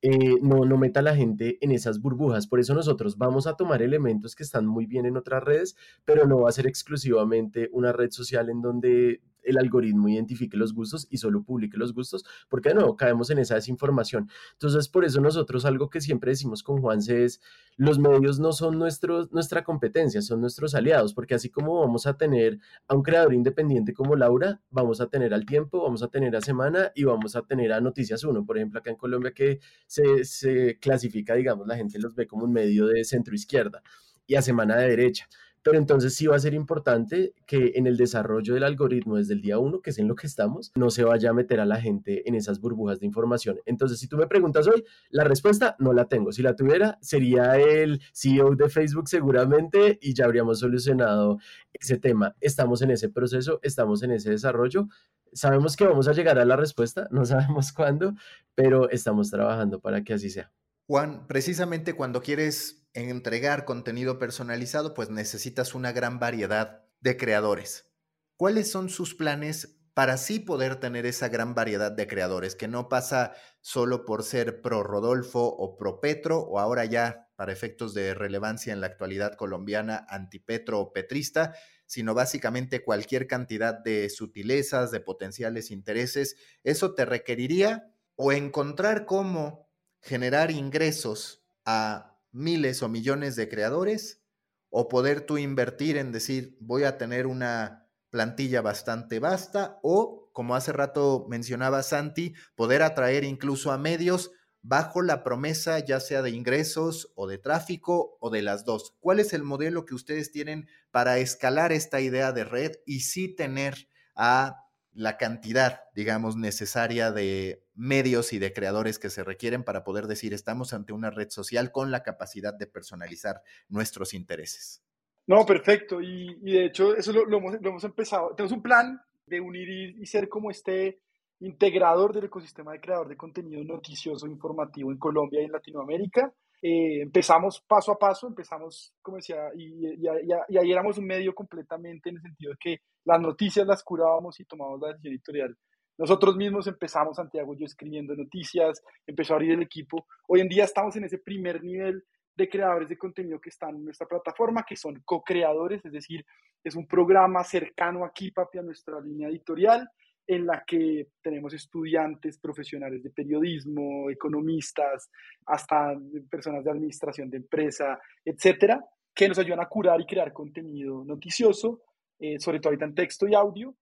[0.06, 2.46] eh, no, no meta a la gente en esas burbujas.
[2.46, 6.28] Por eso nosotros vamos a tomar elementos que están muy bien en otras redes, pero
[6.28, 11.08] no va a ser exclusivamente una red social en donde el algoritmo identifique los gustos
[11.10, 14.29] y solo publique los gustos, porque de nuevo caemos en esa desinformación.
[14.53, 17.41] Entonces, por eso nosotros algo que siempre decimos con Juanse es,
[17.75, 22.17] los medios no son nuestros, nuestra competencia, son nuestros aliados, porque así como vamos a
[22.17, 26.36] tener a un creador independiente como Laura, vamos a tener al tiempo, vamos a tener
[26.36, 29.60] a Semana y vamos a tener a Noticias Uno, por ejemplo, acá en Colombia que
[29.88, 33.82] se, se clasifica, digamos, la gente los ve como un medio de centro izquierda
[34.27, 35.27] y a Semana de derecha.
[35.63, 39.41] Pero entonces sí va a ser importante que en el desarrollo del algoritmo desde el
[39.41, 41.80] día uno, que es en lo que estamos, no se vaya a meter a la
[41.80, 43.60] gente en esas burbujas de información.
[43.65, 46.32] Entonces, si tú me preguntas hoy, la respuesta no la tengo.
[46.32, 51.39] Si la tuviera, sería el CEO de Facebook seguramente y ya habríamos solucionado
[51.71, 52.36] ese tema.
[52.41, 54.88] Estamos en ese proceso, estamos en ese desarrollo.
[55.32, 58.13] Sabemos que vamos a llegar a la respuesta, no sabemos cuándo,
[58.54, 60.52] pero estamos trabajando para que así sea.
[60.88, 67.91] Juan, precisamente cuando quieres entregar contenido personalizado, pues necesitas una gran variedad de creadores.
[68.38, 72.89] ¿Cuáles son sus planes para así poder tener esa gran variedad de creadores, que no
[72.89, 78.13] pasa solo por ser pro Rodolfo o pro Petro, o ahora ya para efectos de
[78.13, 84.99] relevancia en la actualidad colombiana, antipetro o petrista, sino básicamente cualquier cantidad de sutilezas, de
[84.99, 86.38] potenciales intereses?
[86.63, 89.69] Eso te requeriría o encontrar cómo
[90.01, 94.22] generar ingresos a miles o millones de creadores
[94.69, 100.56] o poder tú invertir en decir voy a tener una plantilla bastante vasta o, como
[100.56, 106.32] hace rato mencionaba Santi, poder atraer incluso a medios bajo la promesa ya sea de
[106.32, 108.96] ingresos o de tráfico o de las dos.
[109.00, 113.28] ¿Cuál es el modelo que ustedes tienen para escalar esta idea de red y sí
[113.28, 114.62] tener a
[114.93, 120.34] la cantidad, digamos, necesaria de medios y de creadores que se requieren para poder decir
[120.34, 124.84] estamos ante una red social con la capacidad de personalizar nuestros intereses.
[125.25, 126.01] No, perfecto.
[126.01, 128.36] Y, de hecho, eso lo, hemos, empezado.
[128.36, 130.99] Tenemos un plan de unir y, ser como este
[131.39, 136.34] integrador del ecosistema de creador de contenido noticioso, informativo en Colombia y en Latinoamérica.
[136.65, 142.10] Eh, empezamos paso a paso, empezamos, como decía, y, y, ahí éramos un medio completamente
[142.10, 145.58] en el sentido de que las noticias las curábamos y tomábamos la decisión editorial.
[145.97, 150.08] Nosotros mismos empezamos, Santiago yo escribiendo noticias, empezó a abrir el equipo.
[150.26, 152.02] Hoy en día estamos en ese primer nivel
[152.34, 156.26] de creadores de contenido que están en nuestra plataforma, que son co-creadores, es decir,
[156.63, 159.89] es un programa cercano aquí, papi, a nuestra línea editorial,
[160.25, 165.09] en la que tenemos estudiantes profesionales de periodismo, economistas,
[165.45, 165.93] hasta
[166.29, 168.83] personas de administración de empresa, etcétera,
[169.13, 171.81] que nos ayudan a curar y crear contenido noticioso,
[172.19, 173.75] eh, sobre todo ahorita en texto y audio,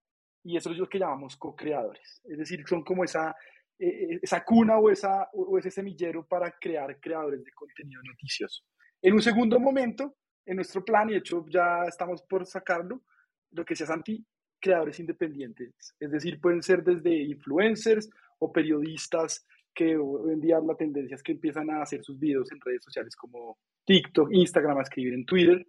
[0.44, 2.20] y eso es lo que llamamos co-creadores.
[2.24, 3.34] Es decir, son como esa,
[3.78, 8.64] eh, eh, esa cuna o, esa, o ese semillero para crear creadores de contenido noticioso.
[9.00, 13.02] En un segundo momento, en nuestro plan, y de hecho ya estamos por sacarlo,
[13.52, 14.24] lo que sea Santi,
[14.62, 15.94] creadores independientes.
[16.00, 21.22] Es decir, pueden ser desde influencers o periodistas que hoy en día la tendencia es
[21.22, 25.26] que empiezan a hacer sus videos en redes sociales como TikTok, Instagram, a escribir en
[25.26, 25.66] Twitter,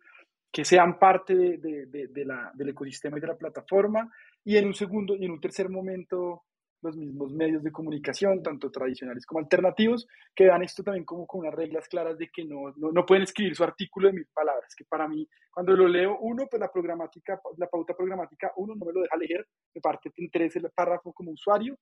[0.51, 4.11] que sean parte del ecosistema y de la plataforma.
[4.45, 6.43] Y en un segundo y en un tercer momento,
[6.83, 11.41] los mismos medios de comunicación, tanto tradicionales como alternativos, que vean esto también como con
[11.41, 14.75] unas reglas claras de que no, no, no, pueden escribir su artículo de mil palabras,
[14.75, 18.85] que para mí, cuando lo leo, uno, pues la programática, la pauta programática, uno no
[18.85, 21.77] me lo deja leer, me parte te interesa el párrafo como usuario,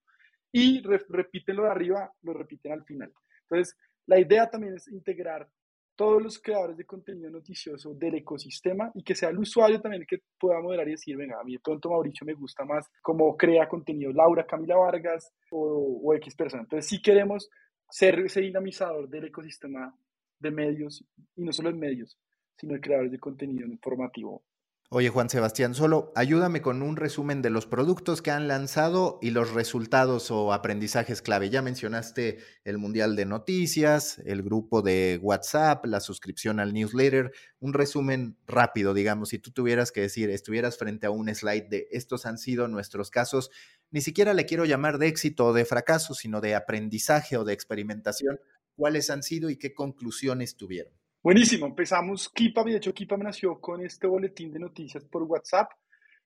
[0.51, 3.11] y repiten lo de arriba, lo repiten al final.
[3.43, 5.47] Entonces, la idea también es integrar
[6.01, 10.07] todos los creadores de contenido noticioso del ecosistema y que sea el usuario también el
[10.07, 13.37] que pueda moderar y decir, venga, a mí de pronto Mauricio me gusta más cómo
[13.37, 16.63] crea contenido Laura Camila Vargas o, X persona.
[16.63, 17.51] Entonces, si queremos
[17.87, 19.95] ser ese dinamizador del ecosistema
[20.39, 22.17] de medios y no solo en medios,
[22.57, 24.41] sino de creadores de contenido informativo
[24.93, 29.29] Oye, Juan Sebastián, solo ayúdame con un resumen de los productos que han lanzado y
[29.29, 31.49] los resultados o aprendizajes clave.
[31.49, 37.31] Ya mencionaste el Mundial de Noticias, el grupo de WhatsApp, la suscripción al newsletter.
[37.61, 41.87] Un resumen rápido, digamos, si tú tuvieras que decir, estuvieras frente a un slide de
[41.91, 43.49] estos han sido nuestros casos,
[43.91, 47.53] ni siquiera le quiero llamar de éxito o de fracaso, sino de aprendizaje o de
[47.53, 48.41] experimentación.
[48.75, 51.00] ¿Cuáles han sido y qué conclusiones tuvieron?
[51.23, 55.69] Buenísimo, empezamos Kipa, de hecho Kipa me nació con este boletín de noticias por WhatsApp,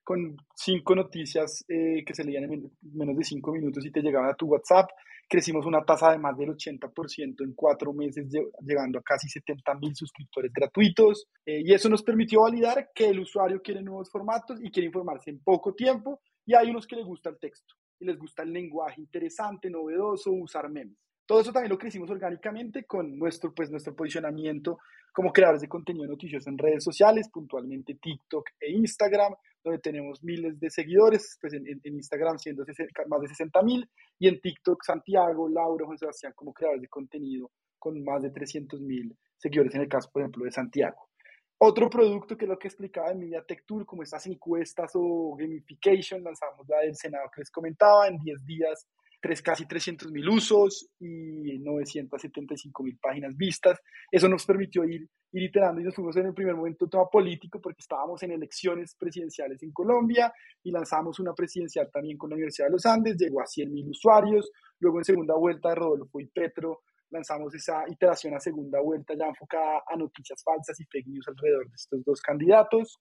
[0.02, 4.30] con cinco noticias eh, que se leían en menos de cinco minutos y te llegaban
[4.30, 4.90] a tu WhatsApp.
[5.28, 8.32] Crecimos una tasa de más del 80% en cuatro meses,
[8.62, 11.28] llegando a casi 70 mil suscriptores gratuitos.
[11.46, 15.30] Eh, y eso nos permitió validar que el usuario quiere nuevos formatos y quiere informarse
[15.30, 16.22] en poco tiempo.
[16.46, 20.32] Y hay unos que les gusta el texto y les gusta el lenguaje interesante, novedoso,
[20.32, 21.05] usar memes.
[21.26, 24.78] Todo eso también lo crecimos orgánicamente con nuestro, pues, nuestro posicionamiento
[25.12, 29.34] como creadores de contenido noticioso en redes sociales, puntualmente TikTok e Instagram,
[29.64, 32.64] donde tenemos miles de seguidores, pues en, Instagram siendo
[33.08, 37.50] más de 60 mil, y en TikTok Santiago, Laura, Juan Sebastián como creadores de contenido
[37.80, 41.10] con más de 300 mil seguidores en el caso, por ejemplo, de Santiago.
[41.58, 46.24] Otro producto que es lo que explicaba en Tech Tour, como estas encuestas o gamification,
[46.24, 48.88] lanzamos la del Senado que les comentaba, en 10 días
[49.26, 53.82] tres, casi 300 mil usos y 975 mil páginas vistas.
[54.12, 57.60] Eso nos permitió ir, ir iterando y nos fuimos en el primer momento todo político
[57.60, 62.68] porque estábamos en elecciones presidenciales en Colombia y lanzamos una presidencial también con la Universidad
[62.68, 66.28] de los Andes, llegó a 100 mil usuarios, luego en segunda vuelta de Rodolfo y
[66.28, 71.28] Petro lanzamos esa iteración a segunda vuelta ya enfocada a noticias falsas y fake news
[71.30, 73.00] alrededor de estos dos candidatos.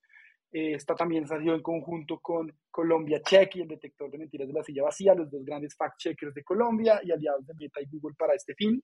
[0.56, 4.54] Eh, esta también salió en conjunto con Colombia Check y el detector de mentiras de
[4.54, 8.14] la silla vacía, los dos grandes fact-checkers de Colombia y aliados de Meta y Google
[8.16, 8.80] para este fin.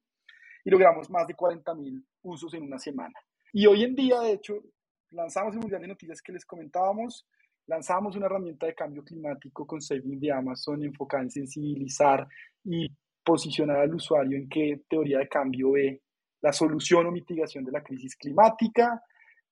[0.64, 3.14] Y logramos más de 40.000 usos en una semana.
[3.52, 4.64] Y hoy en día, de hecho,
[5.10, 7.28] lanzamos el Mundial de Noticias que les comentábamos,
[7.68, 12.26] lanzamos una herramienta de cambio climático con Saving de Amazon enfocada en sensibilizar
[12.64, 12.88] y
[13.22, 16.02] posicionar al usuario en qué teoría de cambio ve
[16.40, 19.00] la solución o mitigación de la crisis climática.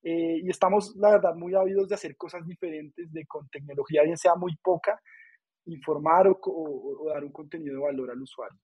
[0.02, 4.16] Eh, y estamos, la verdad, muy ávidos de hacer cosas diferentes, de con tecnología, bien
[4.16, 5.00] sea muy poca,
[5.66, 8.58] informar o, dar un contenido de valor al usuario.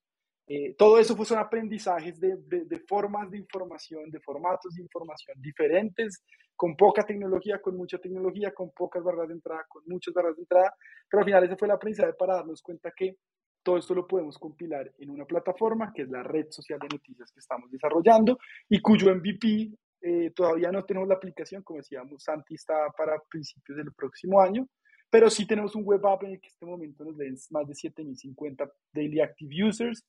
[0.47, 5.41] Eh, todo eso pues, son aprendizajes de, de, formas de información, de formatos de información
[5.41, 6.23] diferentes,
[6.55, 10.43] con poca tecnología, con mucha tecnología, con pocas barras de entrada, con muchas barras de
[10.43, 10.73] entrada,
[11.09, 13.17] pero al final ese fue el aprendizaje para darnos cuenta que
[13.63, 17.31] todo esto lo podemos compilar en una plataforma que es la red social de noticias
[17.31, 18.37] que estamos desarrollando
[18.69, 19.71] y cuyo MVP
[20.07, 24.67] eh, todavía no tenemos la aplicación, como decíamos, Santi está para principios del próximo año,
[25.09, 27.67] pero sí tenemos un web app en el que en este momento nos leen más
[27.67, 30.05] de 7.050 daily active users,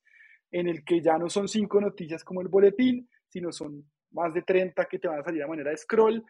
[0.51, 4.43] en el que ya no son cinco noticias como el boletín, sino son más de
[4.43, 6.23] 30 que te van a salir a manera de scroll,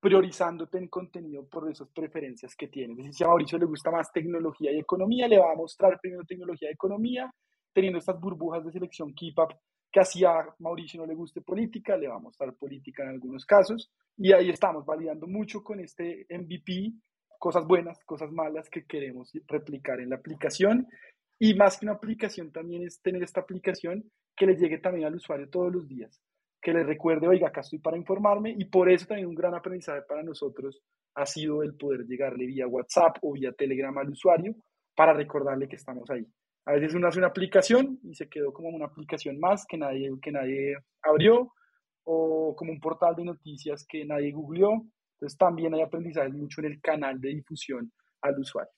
[0.00, 3.16] priorizándote en contenido por esas preferencias que tienes.
[3.16, 6.70] si a Mauricio le gusta más tecnología y economía, le va a mostrar primero tecnología
[6.70, 7.30] y economía,
[7.72, 9.54] teniendo estas burbujas de selección Keep Up
[10.00, 13.90] así a Mauricio no le guste política, le va a mostrar política en algunos casos.
[14.16, 16.92] Y ahí estamos validando mucho con este MVP,
[17.38, 20.88] cosas buenas, cosas malas que queremos replicar en la aplicación.
[21.38, 25.16] Y más que una aplicación también es tener esta aplicación que le llegue también al
[25.16, 26.20] usuario todos los días,
[26.60, 28.54] que le recuerde, oiga, acá estoy para informarme.
[28.56, 30.80] Y por eso también un gran aprendizaje para nosotros
[31.14, 34.54] ha sido el poder llegarle vía WhatsApp o vía Telegram al usuario
[34.94, 36.26] para recordarle que estamos ahí.
[36.64, 40.10] A veces uno hace una aplicación y se quedó como una aplicación más que nadie,
[40.22, 41.52] que nadie abrió
[42.04, 44.84] o como un portal de noticias que nadie googleó.
[45.16, 48.72] Entonces también hay aprendizaje mucho en el canal de difusión al usuario.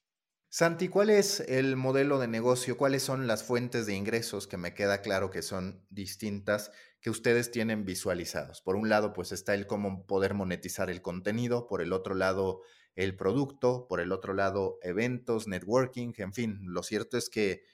[0.48, 2.76] Santi, ¿cuál es el modelo de negocio?
[2.76, 6.70] ¿Cuáles son las fuentes de ingresos que me queda claro que son distintas
[7.00, 8.62] que ustedes tienen visualizados?
[8.62, 12.60] Por un lado, pues está el cómo poder monetizar el contenido, por el otro lado,
[12.94, 17.64] el producto, por el otro lado, eventos, networking, en fin, lo cierto es que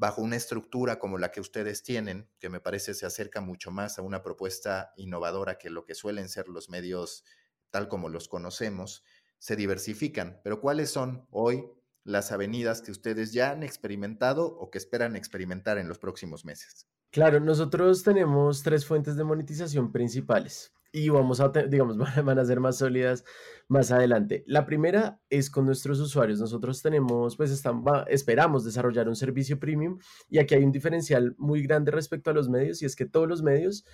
[0.00, 3.98] bajo una estructura como la que ustedes tienen, que me parece se acerca mucho más
[3.98, 7.22] a una propuesta innovadora que lo que suelen ser los medios
[7.68, 9.04] tal como los conocemos,
[9.38, 10.40] se diversifican.
[10.42, 11.66] Pero ¿cuáles son hoy
[12.02, 16.88] las avenidas que ustedes ya han experimentado o que esperan experimentar en los próximos meses?
[17.10, 22.60] Claro, nosotros tenemos tres fuentes de monetización principales y vamos a, digamos, van a ser
[22.60, 23.24] más sólidas
[23.68, 24.42] más adelante.
[24.46, 26.40] La primera es con nuestros usuarios.
[26.40, 29.98] Nosotros tenemos, pues están, esperamos desarrollar un servicio premium
[30.28, 33.28] y aquí hay un diferencial muy grande respecto a los medios y es que todos
[33.28, 33.84] los medios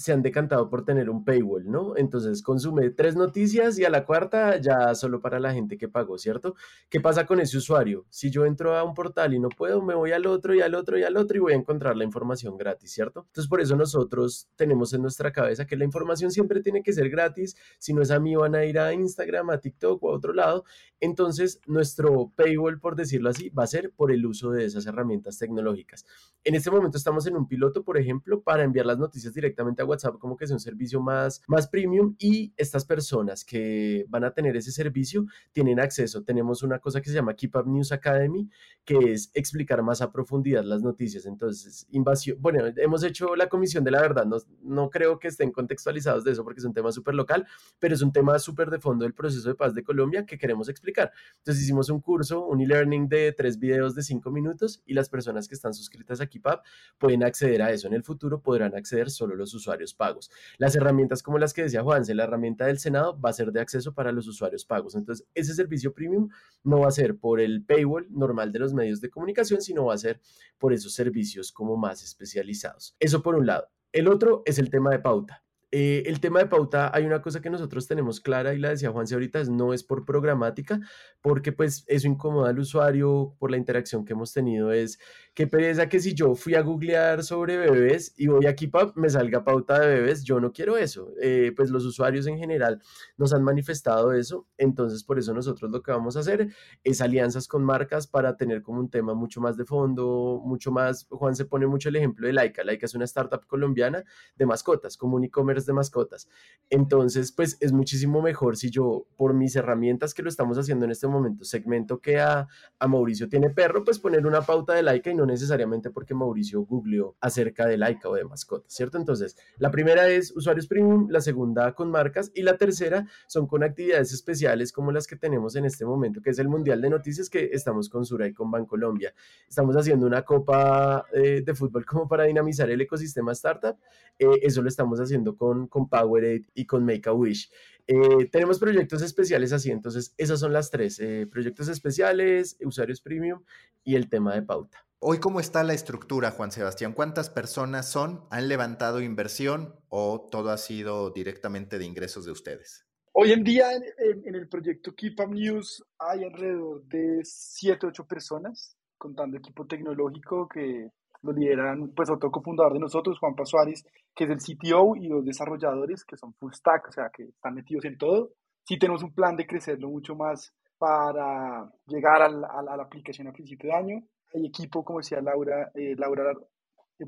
[0.00, 1.94] se han decantado por tener un paywall, ¿no?
[1.96, 6.16] Entonces consume tres noticias y a la cuarta ya solo para la gente que pagó,
[6.16, 6.54] ¿cierto?
[6.88, 8.06] ¿Qué pasa con ese usuario?
[8.08, 10.74] Si yo entro a un portal y no puedo, me voy al otro y al
[10.74, 13.26] otro y al otro y voy a encontrar la información gratis, ¿cierto?
[13.26, 17.10] Entonces por eso nosotros tenemos en nuestra cabeza que la información siempre tiene que ser
[17.10, 20.14] gratis, si no es a mí van a ir a Instagram, a TikTok o a
[20.14, 20.64] otro lado,
[21.00, 25.38] entonces nuestro paywall, por decirlo así, va a ser por el uso de esas herramientas
[25.38, 26.06] tecnológicas.
[26.42, 29.84] En este momento estamos en un piloto, por ejemplo, para enviar las noticias directamente a
[29.90, 34.32] WhatsApp como que es un servicio más, más premium y estas personas que van a
[34.32, 36.22] tener ese servicio tienen acceso.
[36.22, 38.48] Tenemos una cosa que se llama Keep Up News Academy,
[38.84, 41.26] que es explicar más a profundidad las noticias.
[41.26, 45.50] Entonces, invasión, bueno, hemos hecho la comisión de la verdad, no, no creo que estén
[45.52, 47.46] contextualizados de eso porque es un tema súper local,
[47.78, 50.68] pero es un tema súper de fondo del proceso de paz de Colombia que queremos
[50.68, 51.12] explicar.
[51.38, 55.48] Entonces hicimos un curso, un e-learning de tres videos de cinco minutos y las personas
[55.48, 56.60] que están suscritas a Keep Up
[56.98, 57.86] pueden acceder a eso.
[57.86, 60.30] En el futuro podrán acceder solo los usuarios usuarios pagos.
[60.58, 63.60] Las herramientas como las que decía Juanse, la herramienta del Senado va a ser de
[63.60, 64.94] acceso para los usuarios pagos.
[64.94, 66.28] Entonces, ese servicio premium
[66.64, 69.94] no va a ser por el paywall normal de los medios de comunicación, sino va
[69.94, 70.20] a ser
[70.58, 72.96] por esos servicios como más especializados.
[72.98, 73.68] Eso por un lado.
[73.92, 75.44] El otro es el tema de pauta.
[75.72, 78.90] Eh, el tema de pauta, hay una cosa que nosotros tenemos clara y la decía
[78.90, 80.80] Juanse ahorita, no es por programática,
[81.20, 84.98] porque pues eso incomoda al usuario por la interacción que hemos tenido, es
[85.32, 89.08] qué pereza que si yo fui a googlear sobre bebés y voy a Keepup, me
[89.08, 91.12] salga pauta de bebés, yo no quiero eso.
[91.22, 92.82] Eh, pues los usuarios en general
[93.16, 96.48] nos han manifestado eso, entonces por eso nosotros lo que vamos a hacer
[96.82, 101.06] es alianzas con marcas para tener como un tema mucho más de fondo, mucho más,
[101.10, 104.02] Juan se pone mucho el ejemplo de Laika, Laika es una startup colombiana
[104.34, 106.28] de mascotas, como un e-commerce de mascotas.
[106.68, 110.90] Entonces, pues es muchísimo mejor si yo, por mis herramientas que lo estamos haciendo en
[110.90, 112.48] este momento, segmento que a,
[112.78, 116.62] a Mauricio tiene perro, pues poner una pauta de Laika y no necesariamente porque Mauricio
[116.62, 118.98] googleó acerca de Laika o de mascotas, ¿cierto?
[118.98, 123.62] Entonces, la primera es usuarios premium, la segunda con marcas y la tercera son con
[123.62, 127.28] actividades especiales como las que tenemos en este momento, que es el Mundial de Noticias
[127.28, 129.14] que estamos con Sura y con Bancolombia.
[129.48, 133.76] Estamos haciendo una copa eh, de fútbol como para dinamizar el ecosistema startup.
[134.18, 137.50] Eh, eso lo estamos haciendo con, con Powerade y con Make a Wish.
[137.86, 143.42] Eh, tenemos proyectos especiales así, entonces esas son las tres, proyectos especiales, usuarios premium
[143.82, 144.86] y el tema de pauta.
[145.02, 146.92] Hoy, ¿cómo está la estructura, Juan Sebastián?
[146.92, 148.26] ¿Cuántas personas son?
[148.30, 152.84] ¿Han levantado inversión o todo ha sido directamente de ingresos de ustedes?
[153.12, 158.76] Hoy en día en, el proyecto Keep Up News hay alrededor de 7, 8 personas,
[158.98, 160.90] contando equipo tecnológico que
[161.22, 165.24] lo lideran pues otro cofundador de nosotros, Juan Suárez, que es el CTO, y los
[165.24, 168.30] desarrolladores que son full stack, o sea, que están metidos en todo.
[168.64, 173.70] Sí tenemos un plan de crecerlo mucho más para llegar a la aplicación a principio
[173.70, 174.02] de año
[174.34, 176.32] hay equipo, como decía Laura, eh, Laura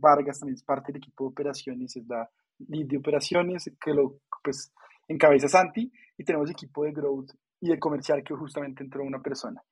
[0.01, 4.19] Vargas también es parte del equipo de operaciones, es la lead de operaciones, que lo
[4.43, 4.73] pues
[5.09, 9.63] encabeza Santi, y tenemos equipo de growth y de comercial que justamente entró una persona.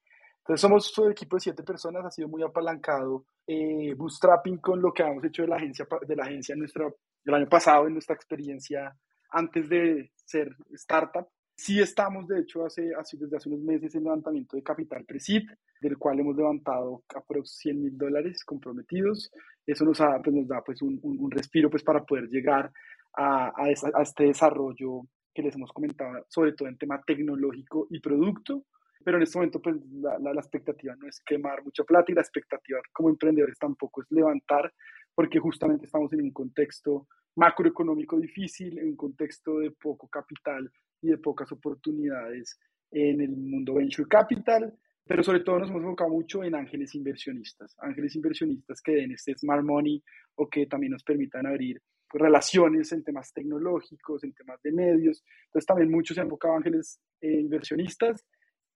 [0.41, 4.93] Entonces somos un equipo de siete personas, ha sido muy apalancado, eh, bootstrapping con lo
[4.93, 6.93] que hemos hecho de la agencia, de la agencia nuestra,
[7.24, 8.97] el año pasado, en nuestra experiencia
[9.30, 11.28] antes de ser startup.
[11.55, 15.43] Sí estamos, de hecho, hace, desde hace unos meses en levantamiento de capital Presid,
[15.80, 19.30] del cual hemos levantado aproximadamente 100 mil dólares comprometidos.
[19.66, 22.72] Eso nos, pues, nos da pues, un, un, respiro pues, para poder llegar
[23.14, 25.03] a, a, a, este desarrollo
[25.34, 28.64] que les hemos comentado, sobre todo en tema tecnológico y producto.
[29.03, 32.14] Pero en este momento, pues la, la, la expectativa no es quemar mucha plata y
[32.14, 34.72] la expectativa como emprendedores tampoco es levantar,
[35.14, 40.70] porque justamente estamos en un contexto macroeconómico difícil, en un contexto de poco capital
[41.01, 42.59] y de pocas oportunidades
[42.90, 44.74] en el mundo venture capital,
[45.07, 49.36] pero sobre todo nos hemos enfocado mucho en ángeles inversionistas, ángeles inversionistas que den este
[49.36, 50.03] smart money
[50.36, 51.80] o que también nos permitan abrir
[52.12, 55.22] relaciones en temas tecnológicos, en temas de medios.
[55.46, 58.24] Entonces también muchos se han enfocado ángeles eh, inversionistas,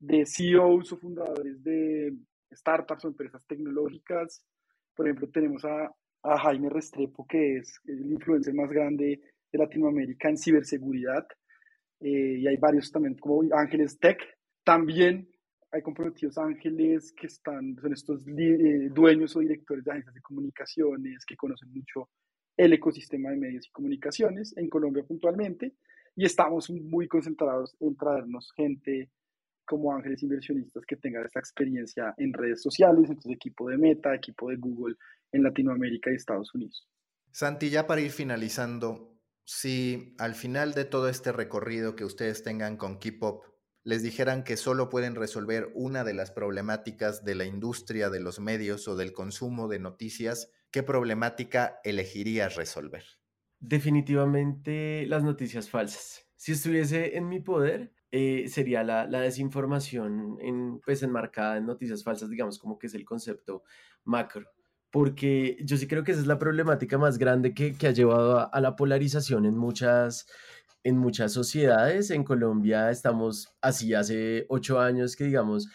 [0.07, 2.15] de CEOs o fundadores de
[2.53, 4.45] startups o empresas tecnológicas.
[4.95, 5.91] Por ejemplo, tenemos a,
[6.23, 9.21] a Jaime Restrepo, que es el influencer más grande
[9.53, 11.27] de Latinoamérica en ciberseguridad.
[12.01, 14.19] Eh, y hay varios también como Ángeles Tech.
[14.63, 15.29] También
[15.71, 21.25] hay comprometidos ángeles que están, son estos eh, dueños o directores de agencias de comunicaciones
[21.27, 22.11] que conocen mucho
[22.57, 25.75] el ecosistema de medios y comunicaciones en Colombia puntualmente
[26.15, 29.11] y estamos muy concentrados en traernos gente
[29.65, 34.51] como ángeles inversionistas que tengan esta experiencia en redes sociales, entonces equipo de Meta, equipo
[34.51, 34.97] de Google
[35.33, 36.89] en Latinoamérica y Estados Unidos.
[37.31, 42.77] Santi, ya para ir finalizando, si al final de todo este recorrido que ustedes tengan
[42.77, 43.45] con Keepop
[43.85, 48.41] les dijeran que solo pueden resolver una de las problemáticas de la industria de los
[48.41, 53.05] medios o del consumo de noticias, ¿qué problemática elegirías resolver?
[53.61, 56.27] Definitivamente las noticias falsas.
[56.37, 62.31] Si estuviese en mi poder, eh, sería la, desinformación en, pues enmarcada en noticias falsas,
[62.31, 63.65] digamos como que es el concepto
[64.05, 64.49] macro
[64.93, 68.61] porque yo sí creo que esa es la problemática más grande que, ha llevado a,
[68.61, 70.29] la polarización en muchas,
[70.85, 72.11] en muchas sociedades.
[72.11, 75.67] En Colombia estamos así hace ocho años que, digamos,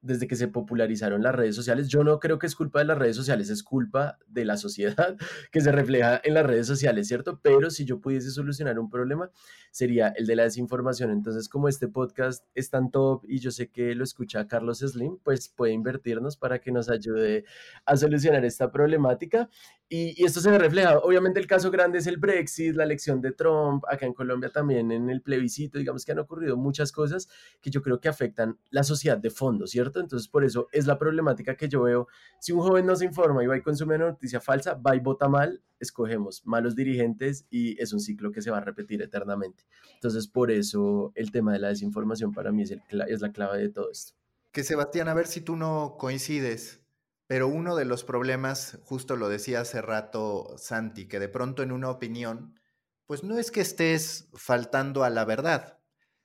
[0.00, 1.88] desde que se popularizaron las redes sociales.
[1.88, 5.16] Yo no creo que es culpa de las redes sociales, es culpa de la sociedad
[5.52, 7.40] que se refleja en las redes sociales, ¿cierto?
[7.42, 9.30] Pero si yo pudiese solucionar un problema,
[9.70, 11.10] sería el de la desinformación.
[11.10, 15.18] Entonces, como este podcast es tan top y yo sé que lo escucha Carlos Slim,
[15.22, 17.44] pues puede invertirnos para que nos ayude
[17.84, 19.48] a solucionar esta problemática.
[19.90, 21.00] Y, esto se ve reflejado.
[21.02, 24.92] Obviamente el caso grande es el Brexit, la elección de Trump, acá en Colombia también
[24.92, 27.28] en el plebiscito, digamos que han ocurrido muchas cosas
[27.60, 29.87] que yo creo que afectan la sociedad de fondo, ¿cierto?
[29.96, 32.08] Entonces, por eso es la problemática que yo veo.
[32.40, 35.00] Si un joven no se informa y va y consume una noticia falsa, va y
[35.00, 39.64] vota mal, escogemos malos dirigentes y es un ciclo que se va a repetir eternamente.
[39.94, 43.68] Entonces, por eso el tema de la desinformación para mí es, es la clave de
[43.68, 44.14] todo esto.
[44.52, 46.80] Que Sebastián, a ver si tú no coincides,
[47.26, 51.72] pero uno de los problemas, justo lo decía hace rato Santi, que de pronto en
[51.72, 52.58] una opinión,
[53.06, 55.78] pues no es que estés faltando a la verdad,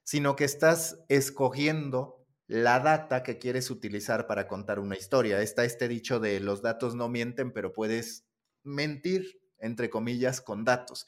[0.04, 2.23] sino que estás escogiendo
[2.54, 5.42] la data que quieres utilizar para contar una historia.
[5.42, 8.28] Está este dicho de los datos no mienten, pero puedes
[8.62, 11.08] mentir, entre comillas, con datos,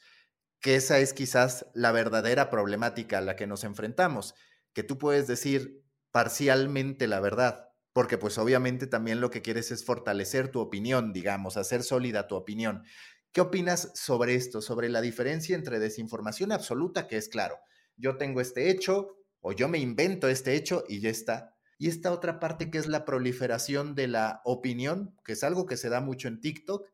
[0.60, 4.34] que esa es quizás la verdadera problemática a la que nos enfrentamos,
[4.72, 9.84] que tú puedes decir parcialmente la verdad, porque pues obviamente también lo que quieres es
[9.84, 12.82] fortalecer tu opinión, digamos, hacer sólida tu opinión.
[13.30, 17.60] ¿Qué opinas sobre esto, sobre la diferencia entre desinformación absoluta, que es claro,
[17.96, 19.16] yo tengo este hecho
[19.48, 21.54] o yo me invento este hecho y ya está.
[21.78, 25.76] Y esta otra parte que es la proliferación de la opinión, que es algo que
[25.76, 26.84] se da mucho en TikTok,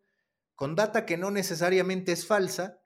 [0.55, 2.79] con data que no necesariamente es falsa,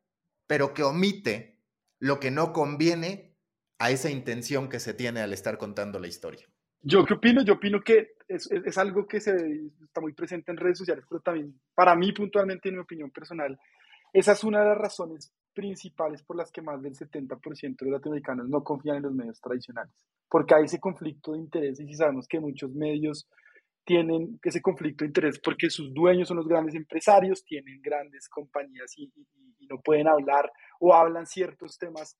[0.46, 1.58] pero que omite
[1.98, 3.34] lo que no conviene
[3.80, 6.46] a esa intención que se tiene al estar contando la historia.
[6.82, 9.34] Yo qué opino, yo opino que es, es, algo que se,
[9.82, 13.58] está muy presente en redes sociales, pero también para mí puntualmente, en mi opinión personal,
[14.12, 18.46] esa es una de las razones principales por las que más del 70% de latinoamericanos
[18.46, 19.94] no confían en los medios tradicionales,
[20.28, 23.26] porque hay ese conflicto de intereses y sabemos que muchos medios
[23.82, 28.92] tienen ese conflicto de interés porque sus dueños son los grandes empresarios, tienen grandes compañías
[28.98, 29.11] y,
[29.68, 32.16] no pueden hablar o hablan ciertos temas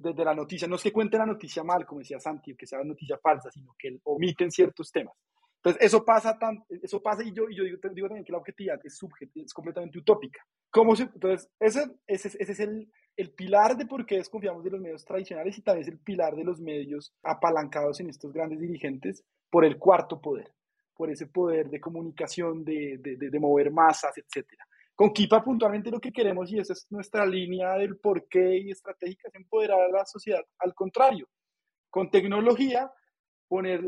[0.00, 0.68] desde la noticia.
[0.68, 3.74] No es que cuenten la noticia mal, como decía Santi, que sea noticia falsa, sino
[3.76, 5.16] que omiten ciertos temas.
[5.56, 8.38] Entonces, eso pasa, tan, eso pasa y yo, y yo digo, digo, también que la
[8.38, 10.46] objetividad es, subjetiva, es completamente utópica.
[10.72, 12.88] ¿Cómo entonces, ese, es el,
[13.36, 16.44] pilar de por qué desconfiamos de los medios tradicionales y también es el pilar de
[16.44, 20.50] los medios apalancados en estos grandes dirigentes por el cuarto poder,
[20.96, 24.48] por ese poder de comunicación, de, mover masas, etc.
[24.94, 28.70] Con Kipa puntualmente lo que queremos, y esa es nuestra línea del por qué y
[28.70, 30.42] estratégica, es empoderar a la sociedad.
[30.58, 31.28] Al contrario,
[31.90, 32.90] con tecnología,
[33.46, 33.84] poner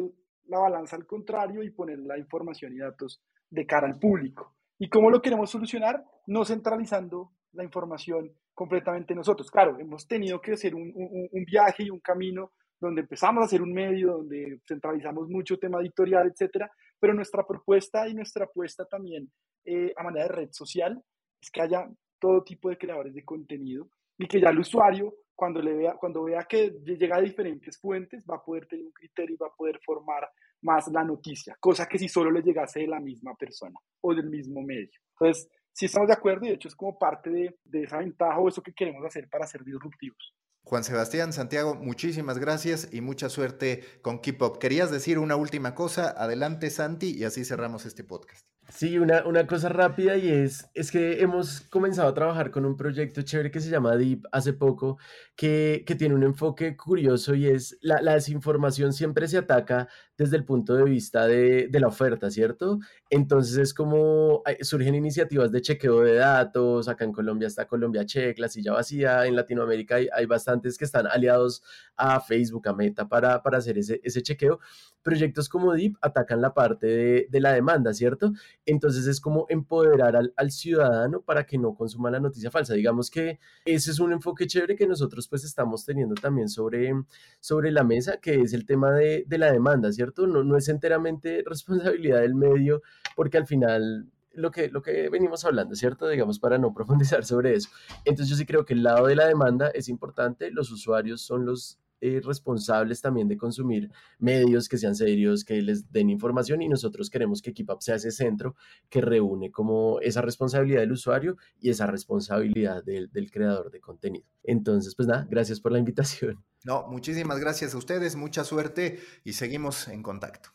[0.48, 4.54] la balanza al contrario y poner la información y datos de cara al público.
[4.78, 6.04] ¿Y cómo lo queremos solucionar?
[6.26, 9.50] No centralizando la información completamente nosotros.
[9.50, 13.62] Claro, hemos tenido que hacer un, un, viaje y un camino donde empezamos a hacer
[13.62, 19.30] un medio, donde centralizamos mucho tema editorial, etcétera, pero nuestra propuesta y nuestra apuesta también
[19.64, 21.02] eh, a manera de red social
[21.40, 25.60] es que haya todo tipo de creadores de contenido y que ya el usuario cuando,
[25.60, 29.34] le vea, cuando vea que llega de diferentes fuentes, va a poder tener un criterio
[29.34, 30.28] y va a poder formar
[30.64, 34.28] más la noticia, cosa que si solo le llegase de la misma persona o del
[34.28, 34.98] mismo medio.
[35.18, 38.38] Entonces, si estamos de acuerdo y de hecho es como parte de, de esa ventaja
[38.38, 40.34] o eso que queremos hacer para ser disruptivos.
[40.62, 44.58] Juan Sebastián, Santiago, muchísimas gracias y mucha suerte con Keep Up.
[44.58, 46.14] ¿Querías decir una última cosa?
[46.16, 48.53] Adelante, Santi, y así cerramos este podcast.
[48.70, 52.76] Sí, una, una, cosa rápida y es, es que hemos comenzado a trabajar con un
[52.76, 54.98] proyecto chévere que se llama Deep hace poco,
[55.36, 60.36] que, que tiene un enfoque curioso y es la, la, desinformación siempre se ataca desde
[60.36, 62.78] el punto de vista de, de, la oferta, ¿cierto?
[63.10, 68.38] Entonces es como surgen iniciativas de chequeo de datos, acá en Colombia está Colombia Check,
[68.38, 71.62] la silla vacía, en Latinoamérica hay, hay bastantes que están aliados
[71.96, 74.58] a Facebook, a Meta para, para hacer ese, ese chequeo.
[75.02, 78.32] Proyectos como Deep atacan la parte de, de la demanda, ¿cierto?
[78.66, 82.74] Entonces es como empoderar al, ciudadano para que no consuma la noticia falsa.
[82.74, 86.92] Digamos que ese es un enfoque chévere que nosotros pues estamos teniendo también sobre,
[87.40, 90.26] sobre la mesa, que es el tema de, la demanda, ¿cierto?
[90.26, 92.82] No, no es enteramente responsabilidad del medio,
[93.16, 96.08] porque al final lo que, lo que venimos hablando, ¿cierto?
[96.08, 97.68] Digamos, para no profundizar sobre eso.
[98.04, 101.46] Entonces yo sí creo que el lado de la demanda es importante, los usuarios son
[101.46, 106.68] los eh, responsables también de consumir medios que sean serios, que les den información y
[106.68, 108.56] nosotros queremos que KeepUp sea ese centro
[108.88, 114.26] que reúne como esa responsabilidad del usuario y esa responsabilidad del, del creador de contenido.
[114.42, 116.44] Entonces, pues nada, gracias por la invitación.
[116.64, 120.53] No, muchísimas gracias a ustedes, mucha suerte y seguimos en contacto.